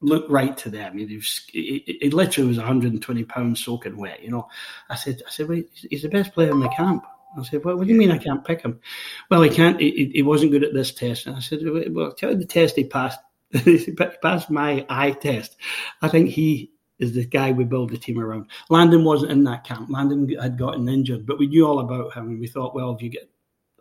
[0.00, 0.96] look right to them.
[0.96, 4.22] He, was, he, he literally was 120 pounds soaking wet.
[4.22, 4.48] You know,
[4.88, 7.04] I said I said well, he's the best player in the camp.
[7.36, 8.80] I said, well, what do you mean I can't pick him?
[9.28, 9.80] Well, he can't.
[9.80, 11.26] He, he wasn't good at this test.
[11.26, 13.18] And I said, well, tell you the test he passed.
[13.64, 15.56] he passed my eye test.
[16.00, 18.46] I think he is the guy we build the team around.
[18.70, 19.88] Landon wasn't in that camp.
[19.90, 23.02] Landon had gotten injured, but we knew all about him, and we thought, well, if
[23.02, 23.30] you get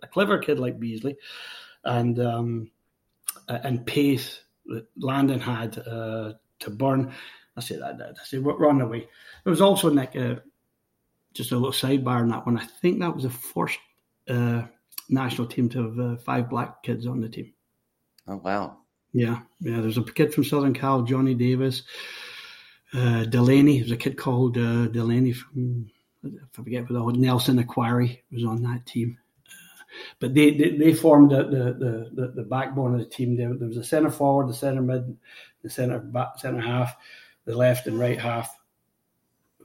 [0.01, 1.15] a clever kid like Beasley,
[1.83, 2.71] and um,
[3.47, 7.13] and pace that Landon had uh, to burn,
[7.55, 9.07] I said, I, I said, run away.
[9.43, 10.41] There was also like a,
[11.33, 12.57] just a little sidebar on that one.
[12.57, 13.77] I think that was the first
[14.29, 14.63] uh,
[15.09, 17.53] national team to have uh, five black kids on the team.
[18.27, 18.77] Oh wow!
[19.11, 19.81] Yeah, yeah.
[19.81, 21.83] There's a kid from Southern Cal, Johnny Davis
[22.93, 23.79] uh, Delaney.
[23.79, 25.89] There's a kid called uh, Delaney from
[26.25, 29.17] I forget what the old Nelson Akwari was on that team.
[29.45, 29.51] Uh,
[30.19, 33.35] but they, they, they formed the, the, the, the, backbone of the team.
[33.35, 35.17] There, there was a centre forward, the centre mid,
[35.63, 36.95] the centre back, centre half,
[37.45, 38.57] the left and right half.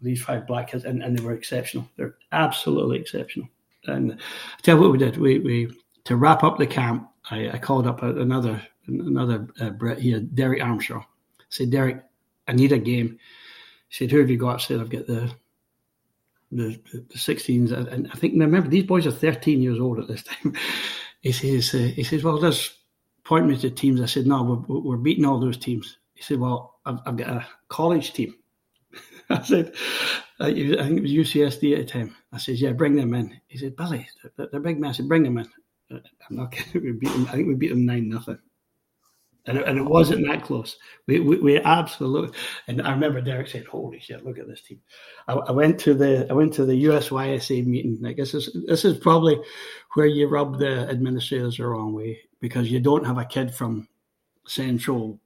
[0.01, 1.89] These five black kids, and, and they were exceptional.
[1.97, 3.49] They're absolutely exceptional.
[3.85, 5.17] And I tell you what we did.
[5.17, 5.73] We, we
[6.05, 7.09] to wrap up the camp.
[7.31, 11.05] I, I called up another another uh, Brit here, Derek Armstrong.
[11.41, 12.03] I said, Derek,
[12.49, 13.19] I need a game.
[13.89, 14.57] He said, Who have you got?
[14.57, 15.33] I said, I've got the
[16.51, 17.73] the, the 16s.
[17.73, 20.55] And I think, remember, these boys are 13 years old at this time.
[21.21, 22.75] he says, uh, he says, Well, just
[23.25, 24.01] point me to teams.
[24.01, 25.99] I said, No, we're, we're beating all those teams.
[26.15, 28.35] He said, Well, I've, I've got a college team.
[29.31, 29.75] I said,
[30.41, 32.17] uh, I think it was UCSD at the time.
[32.33, 33.39] I said, Yeah, bring them in.
[33.49, 34.91] He said, Billy, they're, they're big man.
[34.91, 35.49] I said, Bring them in.
[35.91, 36.83] Uh, I'm not kidding.
[36.83, 38.39] We beat them, I think we beat them 9 nothing
[39.49, 40.77] and it, and it wasn't that close.
[41.07, 42.39] We, we, we absolutely.
[42.67, 44.81] And I remember Derek said, "Holy shit, look at this team."
[45.27, 47.99] I, I, went to the I went to the USYSA meeting.
[48.05, 49.41] I guess this this is probably
[49.95, 53.89] where you rub the administrators the wrong way because you don't have a kid from
[54.47, 55.19] Central,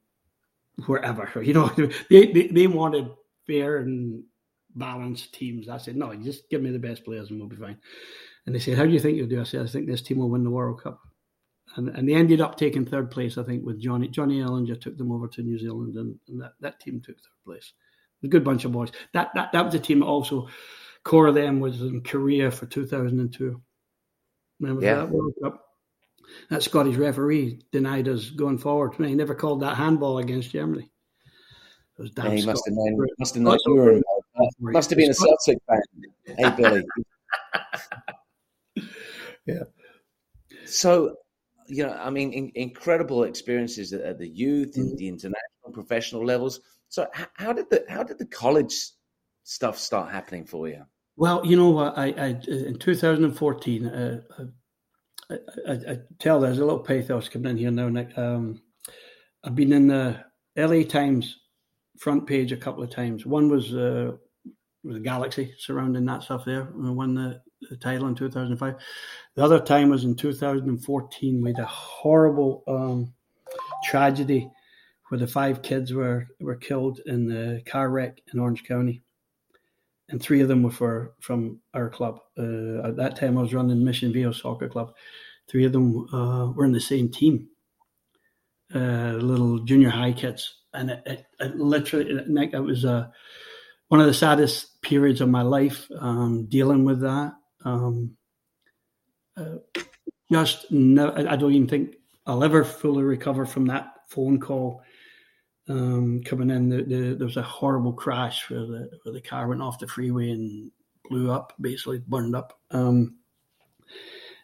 [0.87, 1.31] wherever.
[1.43, 1.67] You know,
[2.09, 3.11] they they, they wanted
[3.47, 4.23] fair and
[4.77, 5.69] balanced teams.
[5.69, 7.79] I said, "No, just give me the best players and we'll be fine."
[8.47, 10.19] And they said, "How do you think you'll do?" I said, "I think this team
[10.19, 11.01] will win the World Cup."
[11.77, 14.97] And, and they ended up taking third place, I think, with Johnny Johnny Ellinger took
[14.97, 17.73] them over to New Zealand, and, and that, that team took third place.
[18.25, 18.91] A good bunch of boys.
[19.15, 20.49] That that that was a team that also
[21.05, 23.61] core of them was in Korea for 2002.
[24.61, 24.97] Remember yeah.
[24.97, 25.65] that World Cup?
[26.51, 28.95] That Scottish referee denied us going forward.
[28.95, 30.91] He never called that handball against Germany.
[31.99, 33.07] Yeah, he must have known.
[33.19, 34.27] Must have known you were involved.
[34.61, 35.81] Must have been a Celtic fan.
[36.25, 36.85] Hey, Billy.
[39.47, 39.65] yeah.
[40.65, 41.17] So
[41.73, 44.97] you know, I mean, in, incredible experiences at, the youth and mm-hmm.
[44.97, 46.61] the international professional levels.
[46.89, 48.75] So, how, how, did the how did the college
[49.45, 50.85] stuff start happening for you?
[51.17, 54.21] Well, you know what, I, I in 2014, uh,
[55.31, 55.35] I,
[55.67, 58.17] I, I, tell there's a little pathos coming in here now, Nick.
[58.19, 58.61] Um,
[59.45, 60.23] I've been in the
[60.57, 61.39] LA Times
[61.99, 63.25] front page a couple of times.
[63.25, 64.13] One was uh,
[64.85, 66.69] was Galaxy surrounding that stuff there.
[66.85, 68.75] I won the, the title in 2005.
[69.35, 71.43] The other time was in 2014.
[71.43, 73.13] We had a horrible um,
[73.85, 74.51] tragedy
[75.09, 79.03] where the five kids were, were killed in the car wreck in Orange County.
[80.09, 82.21] And three of them were for, from our club.
[82.39, 84.95] Uh, at that time, I was running Mission Viejo Soccer Club.
[85.49, 87.49] Three of them uh, were in the same team,
[88.75, 90.55] uh, little junior high kids.
[90.75, 93.09] And it, it, it literally, Nick, it was uh,
[93.89, 97.35] one of the saddest periods of my life um, dealing with that.
[97.65, 98.17] Um,
[99.37, 99.57] uh,
[100.31, 101.97] just no, I don't even think
[102.27, 104.83] I'll ever fully recover from that phone call
[105.69, 106.69] um, coming in.
[106.69, 109.87] The, the, there was a horrible crash where the where the car went off the
[109.87, 110.71] freeway and
[111.09, 112.59] blew up, basically burned up.
[112.71, 113.17] Um,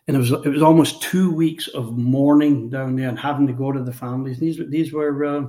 [0.06, 3.52] and it was it was almost two weeks of mourning down there and having to
[3.52, 4.38] go to the families.
[4.38, 5.44] These these were uh,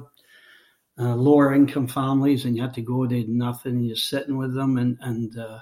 [0.99, 3.07] uh, lower income families, and you had to go.
[3.07, 3.73] They had nothing.
[3.73, 5.59] And you're sitting with them, and and uh,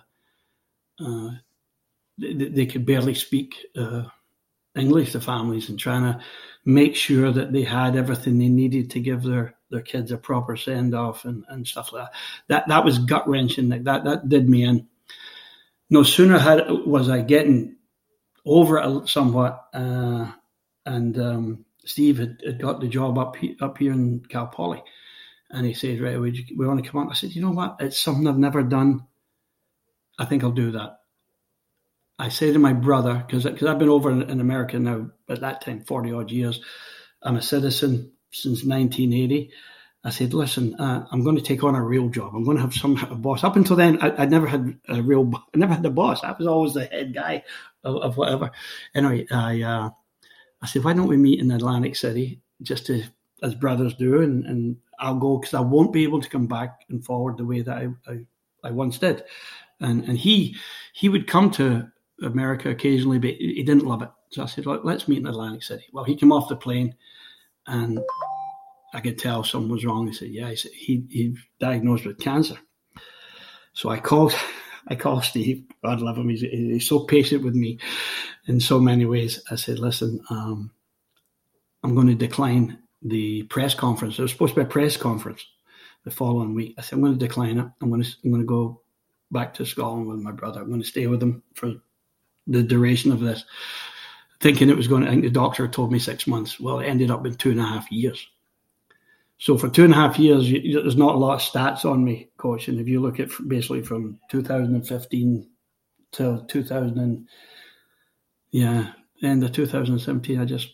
[0.99, 1.29] uh
[2.17, 4.03] they, they, could barely speak uh,
[4.75, 5.13] English.
[5.13, 6.19] The families and trying to
[6.65, 10.55] make sure that they had everything they needed to give their their kids a proper
[10.55, 12.13] send off and, and stuff like that.
[12.47, 13.69] That that was gut wrenching.
[13.69, 14.87] Like that that did me in.
[15.89, 17.77] No sooner had was I getting
[18.45, 20.31] over it somewhat, uh,
[20.85, 24.81] and um, Steve had, had, got the job up up here in Cal Poly,
[25.51, 27.77] and he said, "Right, we want to come on." I said, "You know what?
[27.79, 29.05] It's something I've never done.
[30.17, 30.96] I think I'll do that."
[32.19, 35.61] I say to my brother because I've been over in, in America now at that
[35.61, 36.61] time forty odd years.
[37.21, 39.51] I'm a citizen since 1980.
[40.03, 42.33] I said, listen, uh, I'm going to take on a real job.
[42.33, 43.43] I'm going to have some boss.
[43.43, 46.23] Up until then, I, I never had a real, I never had a boss.
[46.23, 47.43] I was always the head guy
[47.83, 48.51] of, of whatever.
[48.95, 49.89] Anyway, I, uh,
[50.61, 53.03] I said, why don't we meet in Atlantic City just to,
[53.43, 56.81] as brothers do, and, and I'll go because I won't be able to come back
[56.89, 58.19] and forward the way that I, I,
[58.63, 59.23] I once did.
[59.79, 60.55] And and he
[60.93, 64.09] he would come to America occasionally, but he didn't love it.
[64.31, 65.85] So I said, let's meet in Atlantic City.
[65.93, 66.95] Well, he came off the plane
[67.67, 67.99] and
[68.93, 70.07] I could tell something was wrong.
[70.07, 72.57] He said, "Yeah." He said he he diagnosed with cancer.
[73.73, 74.33] So I called,
[74.87, 75.65] I called Steve.
[75.83, 76.29] God love him.
[76.29, 77.79] He's he's so patient with me
[78.47, 79.43] in so many ways.
[79.51, 80.71] I said, "Listen, um,
[81.83, 84.17] I'm going to decline the press conference.
[84.17, 85.45] There was supposed to be a press conference
[86.03, 86.75] the following week.
[86.77, 87.67] I said, I'm going to decline it.
[87.81, 88.81] I'm going to I'm going to go
[89.31, 90.61] back to Scotland with my brother.
[90.61, 91.73] I'm going to stay with him for
[92.47, 93.43] the duration of this."
[94.39, 96.59] thinking it was going to, I think the doctor told me six months.
[96.59, 98.25] Well, it ended up in two and a half years.
[99.39, 102.03] So for two and a half years, you, there's not a lot of stats on
[102.03, 102.67] me, coach.
[102.67, 105.49] And if you look at basically from 2015
[106.11, 107.27] till 2000, and,
[108.51, 110.73] yeah, end of 2017, I just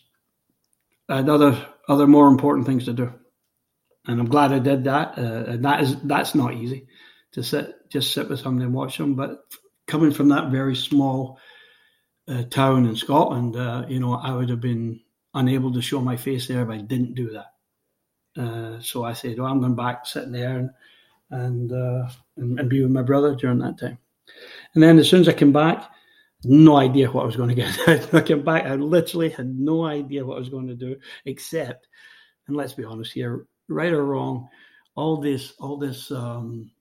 [1.09, 3.11] I had other other more important things to do,
[4.07, 5.17] and I'm glad I did that.
[5.17, 6.87] Uh, and that is that's not easy
[7.33, 9.15] to sit just sit with somebody and watch them.
[9.15, 9.41] But
[9.85, 11.39] coming from that very small
[12.27, 14.99] uh, town in Scotland, uh, you know, I would have been
[15.33, 18.41] unable to show my face there if I didn't do that.
[18.41, 20.69] Uh, so I said, "Well, I'm going back, sitting there, and
[21.29, 23.97] and, uh, and, and be with my brother during that time."
[24.73, 25.89] And then as soon as I came back,
[26.43, 28.13] no idea what I was going to get.
[28.13, 31.87] I came back, I literally had no idea what I was going to do, except,
[32.47, 34.49] and let's be honest here, right or wrong,
[34.95, 36.71] all this, all this um,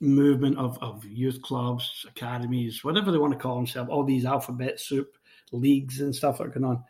[0.00, 4.80] movement of, of youth clubs, academies, whatever they want to call themselves, all these alphabet
[4.80, 5.16] soup
[5.52, 6.84] leagues and stuff that are going on.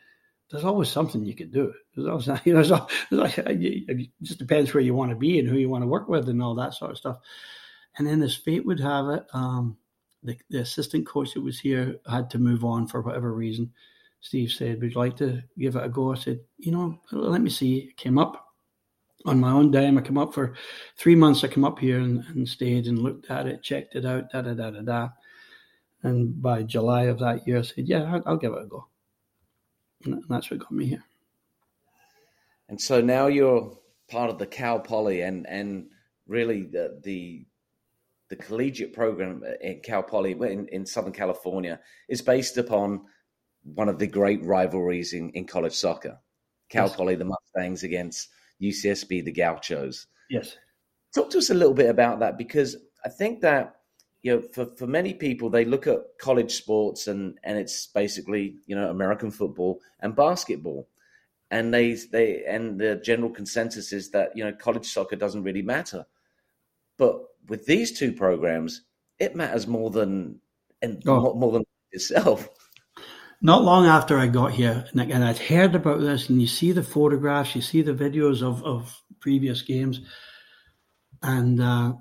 [0.51, 1.73] There's always something you could do.
[1.95, 5.49] There's always, you know, there's always, it just depends where you want to be and
[5.49, 7.19] who you want to work with and all that sort of stuff.
[7.99, 9.77] And then as fate would have it, um,
[10.23, 13.73] the, the assistant coach that was here had to move on for whatever reason.
[14.21, 16.13] Steve said, Would you like to give it a go?
[16.13, 17.93] I said, You know, let me see.
[17.97, 18.46] Came up
[19.27, 19.99] on my own dime.
[19.99, 20.55] I come up for
[20.97, 21.45] three months.
[21.45, 24.43] I come up here and, and stayed and looked at it, checked it out, da
[24.43, 25.09] da da da da.
[26.03, 28.87] And by July of that year, I said, "Yeah, I'll, I'll give it a go."
[30.05, 31.05] And that's what got me here.
[32.69, 33.77] And so now you're
[34.09, 35.89] part of the Cal Poly, and and
[36.27, 37.45] really the the,
[38.29, 43.03] the collegiate program in Cal Poly in, in Southern California is based upon
[43.75, 46.19] one of the great rivalries in, in college soccer.
[46.69, 46.97] Cal yes.
[46.97, 48.29] Poly, the Mustangs against
[48.61, 50.07] UCSB, the Gauchos.
[50.31, 50.57] Yes.
[51.15, 53.77] Talk to us a little bit about that because I think that
[54.23, 58.57] you know for, for many people they look at college sports and and it's basically
[58.67, 60.89] you know American football and basketball
[61.51, 65.63] and they they and the general consensus is that you know college soccer doesn't really
[65.63, 66.05] matter
[66.99, 68.83] but with these two programs
[69.19, 70.41] it matters more than
[70.83, 71.21] and oh.
[71.21, 72.49] more, more than itself
[73.43, 76.73] not long after I got here, and, and I'd heard about this, and you see
[76.73, 80.01] the photographs, you see the videos of, of previous games,
[81.23, 81.93] and uh,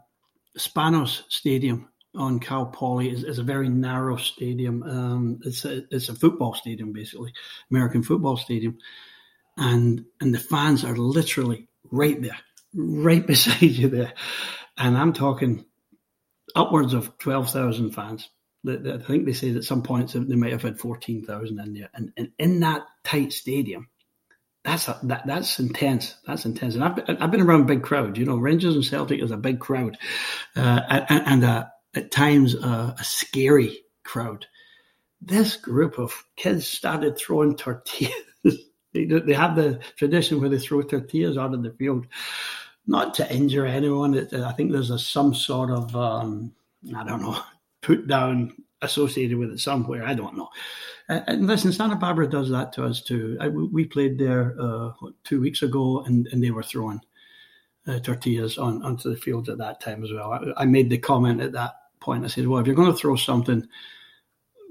[0.58, 4.84] Spanos Stadium on Cal Poly is, is a very narrow stadium.
[4.84, 7.34] Um, it's a it's a football stadium, basically,
[7.70, 8.78] American football stadium,
[9.58, 12.38] and and the fans are literally right there,
[12.74, 14.14] right beside you there,
[14.78, 15.66] and I'm talking
[16.56, 18.30] upwards of twelve thousand fans
[18.68, 21.90] I think they said at some points they might have had fourteen thousand in there,
[21.94, 23.90] and, and in that tight stadium,
[24.64, 26.16] that's a, that that's intense.
[26.26, 26.76] That's intense.
[26.76, 28.18] And I've been, I've been around big crowds.
[28.18, 29.98] You know, Rangers and Celtic is a big crowd,
[30.56, 31.66] uh, and, and uh,
[31.96, 34.48] at times uh, a scary crowd.
[35.22, 38.14] This group of kids started throwing tortillas.
[38.94, 42.08] they, have the tradition where they throw tortillas out of the field,
[42.86, 44.18] not to injure anyone.
[44.34, 46.54] I think there's a, some sort of um,
[46.96, 47.40] I don't know
[47.86, 50.04] put down associated with it somewhere.
[50.04, 50.50] I don't know.
[51.08, 53.38] and listen, Santa Barbara does that to us too.
[53.40, 54.92] I, we played there uh,
[55.24, 57.00] two weeks ago, and, and they were throwing
[57.88, 60.32] uh, tortillas on onto the fields at that time as well.
[60.34, 62.26] I, I, made the comment at that point.
[62.26, 63.68] I said, "Well, if you're going to throw something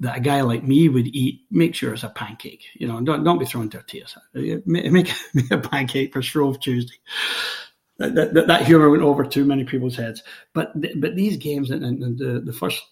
[0.01, 2.65] that a guy like me would eat, make sure it's a pancake.
[2.75, 4.17] You know, don't don't be throwing tortillas.
[4.35, 6.97] Make, make, make a pancake for Shrove Tuesday."
[7.99, 10.25] That, that, that, humor went over too many people's heads.
[10.53, 12.83] But but these games and, and the the first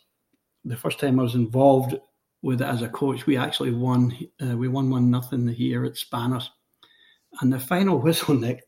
[0.64, 1.98] the first time I was involved
[2.42, 4.16] with it as a coach, we actually won.
[4.40, 6.48] Uh, we won one nothing here at Spanos,
[7.40, 8.62] and the final whistle, Nick.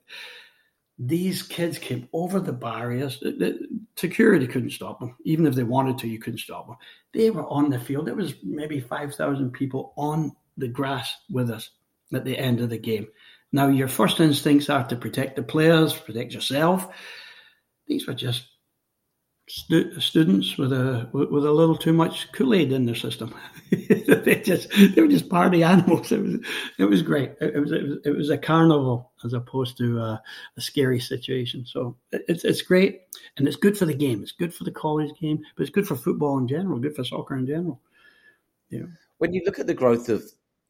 [0.97, 3.19] These kids came over the barriers.
[3.19, 3.59] The,
[3.97, 6.09] security couldn't stop them, even if they wanted to.
[6.09, 6.77] You couldn't stop them.
[7.13, 8.07] They were on the field.
[8.07, 11.71] There was maybe five thousand people on the grass with us
[12.13, 13.09] at the end of the game.
[13.53, 16.89] Now, your first instincts are to protect the players, protect yourself.
[17.87, 18.49] These were just
[19.49, 23.35] stu- students with a with a little too much Kool Aid in their system.
[23.71, 26.13] they just they were just party animals.
[26.13, 26.37] It was
[26.79, 27.33] it was great.
[27.41, 30.23] It, was, it was it was a carnival as opposed to a,
[30.57, 31.65] a scary situation.
[31.67, 33.03] So it's it's great
[33.37, 34.23] and it's good for the game.
[34.23, 36.79] It's good for the college game, but it's good for football in general.
[36.79, 37.81] Good for soccer in general.
[38.71, 38.87] Yeah.
[39.19, 40.23] When you look at the growth of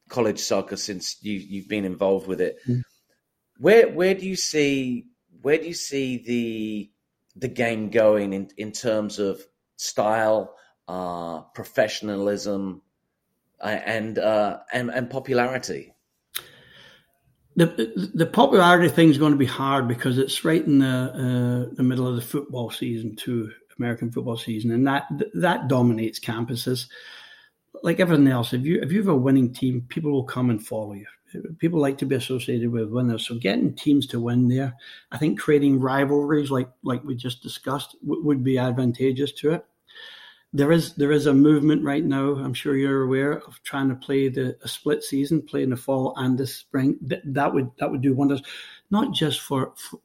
[0.08, 2.82] college soccer since you you've been involved with it, mm.
[3.58, 5.06] where where do you see
[5.42, 6.90] where do you see the
[7.36, 9.40] the game going in, in terms of
[9.76, 10.54] style,
[10.88, 12.82] uh, professionalism,
[13.60, 15.94] uh, and, uh, and and popularity?
[17.56, 21.74] The the popularity thing is going to be hard because it's right in the uh,
[21.74, 25.04] the middle of the football season too, American football season, and that
[25.34, 26.88] that dominates campuses.
[27.82, 30.64] Like everything else, if you if you have a winning team, people will come and
[30.64, 31.06] follow you
[31.58, 33.26] people like to be associated with winners.
[33.26, 34.74] So getting teams to win there,
[35.12, 39.66] I think creating rivalries like like we just discussed w- would be advantageous to it.
[40.52, 42.36] There is there is a movement right now.
[42.36, 45.76] I'm sure you're aware of trying to play the a split season, play in the
[45.76, 46.98] fall and the spring.
[47.02, 48.42] That, would that would do wonders,
[48.90, 50.00] not just for, for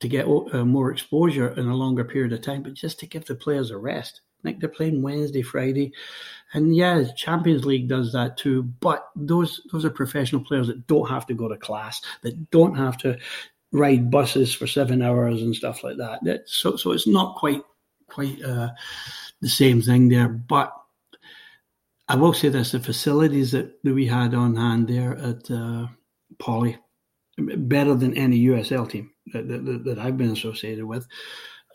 [0.00, 3.26] to get uh, more exposure in a longer period of time, but just to give
[3.26, 4.22] the players a rest.
[4.42, 5.92] Like they're playing Wednesday, Friday,
[6.52, 8.62] and yeah, Champions League does that too.
[8.62, 12.74] But those those are professional players that don't have to go to class, that don't
[12.74, 13.18] have to
[13.72, 16.24] ride buses for seven hours and stuff like that.
[16.24, 17.62] that so so it's not quite
[18.08, 18.70] quite uh,
[19.40, 20.28] the same thing there.
[20.28, 20.74] But
[22.08, 25.86] I will say this: the facilities that, that we had on hand there at uh,
[26.38, 26.78] Poly,
[27.38, 31.06] better than any USL team that, that, that I've been associated with.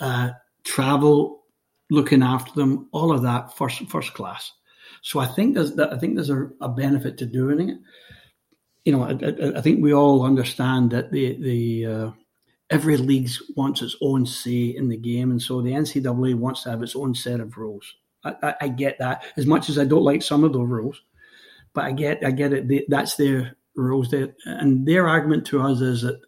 [0.01, 0.31] Uh,
[0.65, 1.43] travel
[1.89, 4.51] looking after them, all of that first first class.
[5.05, 7.77] So I think there's I think there's a, a benefit to doing it.
[8.85, 12.11] You know, I, I, think we all understand that the the uh,
[12.71, 16.71] every league wants its own say in the game, and so the NCAA wants to
[16.71, 17.85] have its own set of rules.
[18.23, 20.99] I, I, I get that as much as I don't like some of those rules,
[21.75, 22.67] but I get I get it.
[22.67, 26.19] They, that's their rules, there, and their argument to us is that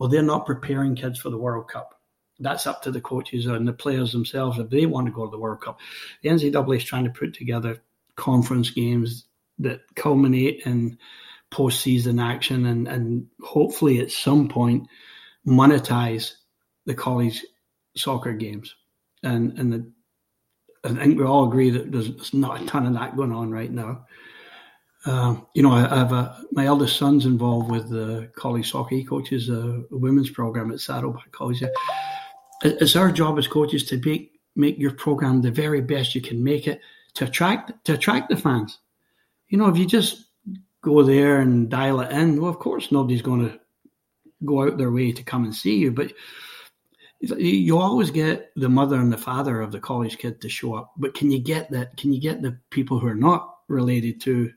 [0.00, 1.92] well, they're not preparing kids for the World Cup
[2.40, 5.30] that's up to the coaches and the players themselves if they want to go to
[5.30, 5.78] the World Cup.
[6.22, 7.82] The NCAA is trying to put together
[8.16, 9.24] conference games
[9.58, 10.98] that culminate in
[11.52, 14.86] postseason action and, and hopefully at some point
[15.46, 16.32] monetize
[16.86, 17.44] the college
[17.96, 18.74] soccer games.
[19.22, 19.92] And and the,
[20.84, 23.70] I think we all agree that there's, not a ton of that going on right
[23.70, 24.06] now.
[25.04, 28.94] Uh, you know, I, I have a, my eldest son's involved with the college soccer.
[28.94, 31.62] He coaches a, a women's program at Saddleback College
[32.62, 36.42] it's our job as coaches to make make your program the very best you can
[36.42, 36.80] make it
[37.16, 38.78] to attract to attract the fans.
[39.48, 40.24] You know, if you just
[40.82, 43.58] go there and dial it in, well, of course nobody's going to
[44.44, 46.12] go out their way to come and see you, but
[47.20, 50.92] you always get the mother and the father of the college kid to show up.
[50.96, 51.96] But can you get that?
[51.96, 54.52] Can you get the people who are not related to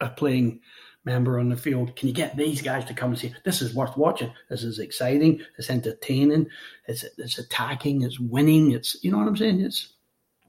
[0.00, 0.60] a playing
[1.06, 1.94] member on the field.
[1.96, 4.32] Can you get these guys to come and say, this is worth watching?
[4.50, 5.40] This is exciting.
[5.56, 6.48] It's entertaining.
[6.86, 8.02] It's, it's attacking.
[8.02, 8.72] It's winning.
[8.72, 9.60] It's, you know what I'm saying?
[9.60, 9.94] It's,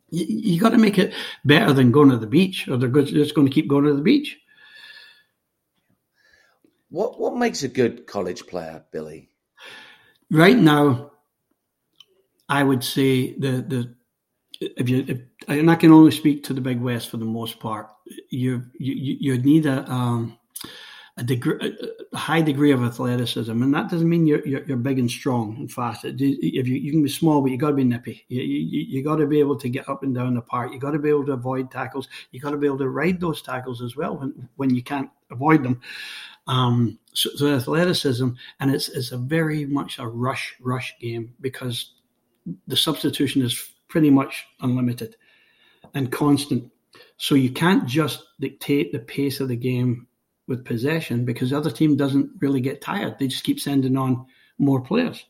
[0.10, 3.36] you, you got to make it better than going to the beach or they're just
[3.36, 4.38] going to keep going to the beach.
[6.90, 9.30] What, what makes a good college player, Billy?
[10.32, 11.12] Right now,
[12.48, 13.96] I would say the, the,
[14.60, 17.60] if you, if, and I can only speak to the Big West for the most
[17.60, 17.88] part.
[18.30, 20.37] You you you need a um,
[21.18, 21.76] a degree,
[22.14, 25.56] a high degree of athleticism, and that doesn't mean you're, you're, you're big and strong
[25.58, 26.06] and fast.
[26.06, 28.24] If you, you can be small, but you got to be nippy.
[28.28, 30.72] You, you, you got to be able to get up and down the park.
[30.72, 32.08] You got to be able to avoid tackles.
[32.32, 35.10] You got to be able to ride those tackles as well when when you can't
[35.32, 35.82] avoid them.
[36.46, 41.94] Um, so, so athleticism, and it's it's a very much a rush rush game because
[42.68, 45.16] the substitution is pretty much unlimited
[45.94, 46.72] and constant.
[47.18, 50.07] So you can't just dictate the pace of the game
[50.48, 53.20] with possession because the other team doesn't really get tired.
[53.20, 54.26] They just keep sending on
[54.58, 55.26] more players.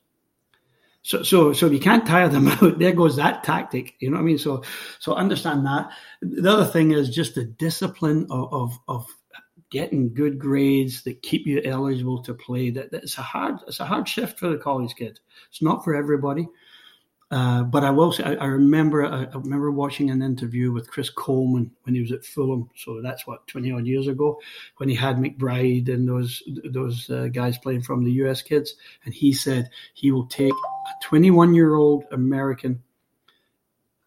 [1.01, 3.95] So, so, so if you can't tire them out, there goes that tactic.
[3.99, 4.37] You know what I mean?
[4.37, 4.63] So,
[4.99, 5.89] so understand that.
[6.21, 9.07] The other thing is just the discipline of, of, of
[9.69, 12.69] getting good grades that keep you eligible to play.
[12.69, 15.19] That, that it's a hard, it's a hard shift for the college kid.
[15.49, 16.47] It's not for everybody.
[17.29, 20.89] Uh, but I will say, I, I remember, I, I, remember watching an interview with
[20.89, 22.69] Chris Coleman when he was at Fulham.
[22.77, 24.39] So that's what twenty odd years ago,
[24.77, 28.41] when he had McBride and those those uh, guys playing from the U.S.
[28.41, 32.81] kids, and he said he will take a twenty-one year old American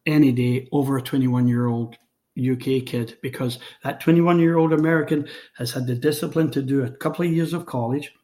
[0.07, 1.99] any day over a twenty-one year old
[2.41, 6.91] UK kid because that 21 year old American has had the discipline to do a
[6.91, 8.15] couple of years of college.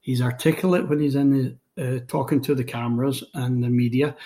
[0.00, 4.16] He's articulate when he's in the uh, talking to the cameras and the media.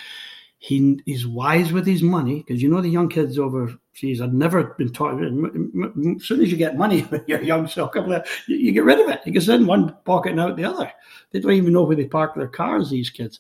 [0.61, 4.74] He he's wise with his money because you know the young kids overseas have never
[4.76, 5.22] been taught.
[5.22, 9.09] As soon as you get money a young soccer player, you, you, get rid of
[9.09, 9.20] it.
[9.24, 10.92] You can send one pocket and out the other.
[11.30, 12.90] They don't even know where they park their cars.
[12.90, 13.38] These kids.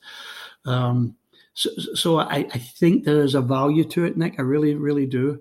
[0.64, 1.16] Um,
[1.54, 4.36] so, so I, I think there is a value to it, Nick.
[4.38, 5.40] I really, really do.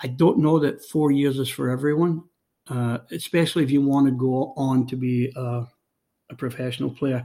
[0.00, 2.24] I don't know that four years is for everyone,
[2.68, 5.32] uh, especially if you want to go on to be
[6.30, 7.24] a professional player.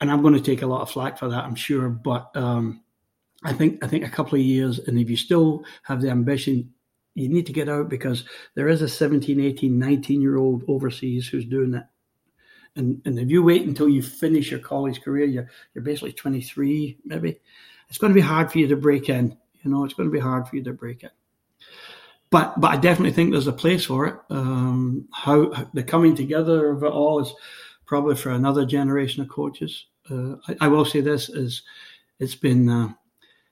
[0.00, 1.88] And I'm going to take a lot of flack for that, I'm sure.
[1.88, 2.82] But um,
[3.44, 6.72] I think I think a couple of years, and if you still have the ambition,
[7.14, 8.24] you need to get out because
[8.54, 11.84] there is a 17, 18, 19 year old overseas who's doing it.
[12.76, 16.98] And, and if you wait until you finish your college career, you're, you're basically 23,
[17.04, 17.40] maybe.
[17.88, 19.36] It's going to be hard for you to break in.
[19.62, 21.10] You know, it's going to be hard for you to break in
[22.30, 24.16] but but I definitely think there's a place for it.
[24.30, 27.32] Um, how the coming together of it all is
[27.88, 29.86] probably for another generation of coaches.
[30.10, 31.62] Uh, I, I, will say this is
[32.20, 32.90] it's been uh,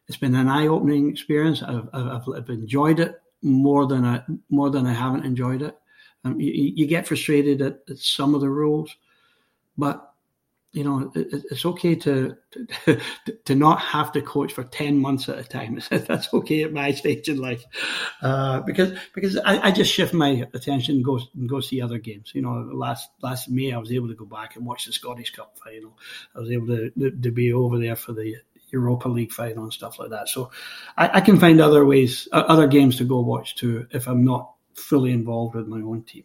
[0.09, 1.63] it's been an eye opening experience.
[1.63, 5.77] I've, I've, I've, enjoyed it more than I more than I haven't enjoyed it.
[6.25, 8.95] Um, you, you, get frustrated at, at, some of the rules,
[9.79, 10.13] but
[10.77, 12.37] you know, it's okay to,
[12.85, 13.01] to,
[13.47, 15.81] to not have to coach for ten months at a time.
[15.91, 17.65] That's okay at my stage in life,
[18.21, 21.97] uh, because because I, I, just shift my attention and go and go see other
[21.97, 22.33] games.
[22.35, 25.33] You know, last last May I was able to go back and watch the Scottish
[25.33, 25.99] Cup final.
[26.35, 28.37] I was able to to be over there for the
[28.71, 30.29] Europa League final and stuff like that.
[30.29, 30.51] So
[30.99, 34.53] I, I can find other ways, other games to go watch too if I'm not
[34.75, 36.25] fully involved with my own team.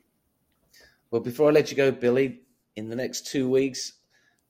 [1.09, 2.41] Well, before I let you go, Billy,
[2.75, 3.93] in the next two weeks,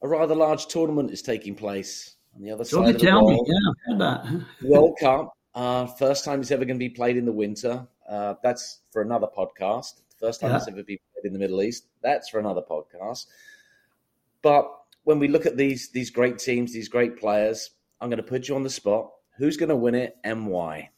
[0.01, 3.47] a rather large tournament is taking place on the other side of the tell world.
[3.47, 3.53] Me.
[3.53, 4.45] Yeah, I've heard that.
[4.63, 5.33] World Cup.
[5.53, 7.85] Uh, first time it's ever going to be played in the winter.
[8.07, 10.01] Uh, that's for another podcast.
[10.19, 10.57] First time yeah.
[10.57, 11.87] it's ever been played in the Middle East.
[12.01, 13.25] That's for another podcast.
[14.41, 14.71] But
[15.03, 18.47] when we look at these these great teams, these great players, I'm going to put
[18.47, 19.11] you on the spot.
[19.37, 20.89] Who's going to win it and why?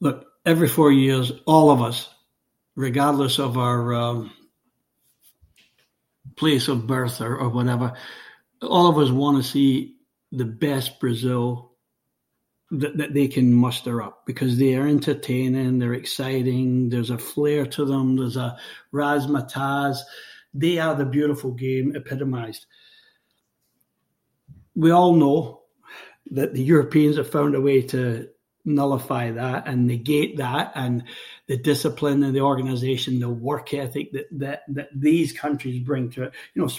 [0.00, 2.12] Look, every four years, all of us,
[2.76, 4.32] regardless of our um,
[6.36, 7.94] place of birth or, or whatever,
[8.62, 9.96] all of us want to see
[10.32, 11.72] the best Brazil
[12.70, 17.66] that, that they can muster up because they are entertaining, they're exciting, there's a flair
[17.66, 18.56] to them, there's a
[18.92, 19.98] razzmatazz.
[20.52, 22.66] They are the beautiful game epitomized.
[24.74, 25.62] We all know
[26.30, 28.28] that the Europeans have found a way to
[28.64, 31.04] nullify that and negate that and
[31.46, 36.24] the discipline and the organization, the work ethic that that, that these countries bring to
[36.24, 36.32] it.
[36.54, 36.70] You know,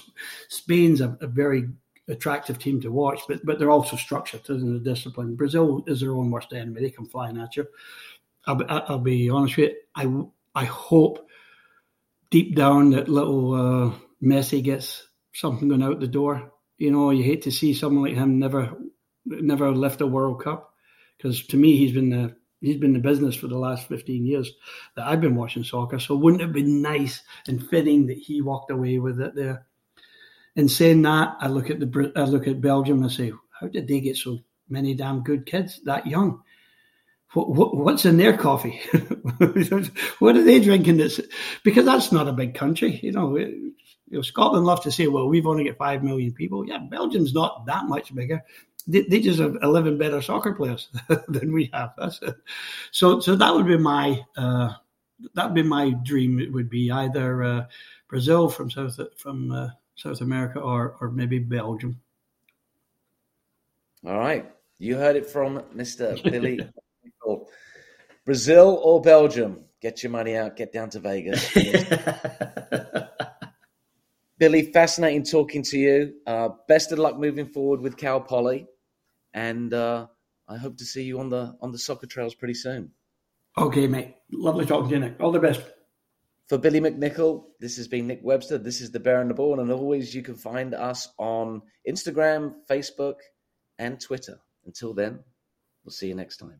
[0.49, 1.69] Spain's a, a very
[2.07, 5.35] attractive team to watch, but but they're also structured in the discipline.
[5.35, 7.67] Brazil is their own worst enemy; they come flying at you.
[8.47, 10.29] I'll, I'll be honest with you.
[10.55, 11.29] I I hope
[12.31, 13.93] deep down that little uh,
[14.23, 16.51] Messi gets something going out the door.
[16.77, 18.75] You know, you hate to see someone like him never
[19.25, 20.73] never lift a World Cup
[21.17, 24.25] because to me he's been the he's been in the business for the last 15
[24.25, 24.51] years
[24.95, 25.99] that I've been watching soccer.
[25.99, 29.65] So wouldn't it be nice and fitting that he walked away with it there?
[30.55, 33.67] And saying that, I look at the I look at Belgium and I say, how
[33.67, 34.39] did they get so
[34.69, 36.41] many damn good kids that young?
[37.33, 38.79] What, what, what's in their coffee?
[40.19, 40.95] what are they drinking?
[40.95, 41.19] This
[41.63, 43.35] because that's not a big country, you know.
[43.35, 43.73] you
[44.07, 46.65] know, Scotland love to say, well, we've only got five million people.
[46.65, 48.41] Yeah, Belgium's not that much bigger
[48.87, 50.89] they, they just have 11 better soccer players
[51.27, 51.93] than we have.
[51.97, 52.35] That's it.
[52.91, 54.73] So, so that would be my, uh,
[55.33, 56.39] that would be my dream.
[56.39, 57.65] It would be either uh,
[58.07, 61.99] Brazil from South, from uh, South America or, or maybe Belgium.
[64.05, 64.51] All right.
[64.77, 66.21] You heard it from Mr.
[66.23, 66.59] Billy.
[68.25, 69.61] Brazil or Belgium?
[69.81, 70.57] Get your money out.
[70.57, 71.51] Get down to Vegas.
[74.37, 76.13] Billy, fascinating talking to you.
[76.27, 78.67] Uh, best of luck moving forward with Cal Poly
[79.35, 80.07] and uh,
[80.47, 82.91] I hope to see you on the on the soccer trails pretty soon.
[83.57, 84.15] Okay, mate.
[84.31, 85.17] Lovely talking to you, Nick.
[85.19, 85.61] All the best.
[86.47, 88.57] For Billy McNicol, this has been Nick Webster.
[88.57, 92.53] This is the Bear and the Ball, and always you can find us on Instagram,
[92.69, 93.15] Facebook,
[93.77, 94.39] and Twitter.
[94.65, 95.19] Until then,
[95.83, 96.59] we'll see you next time.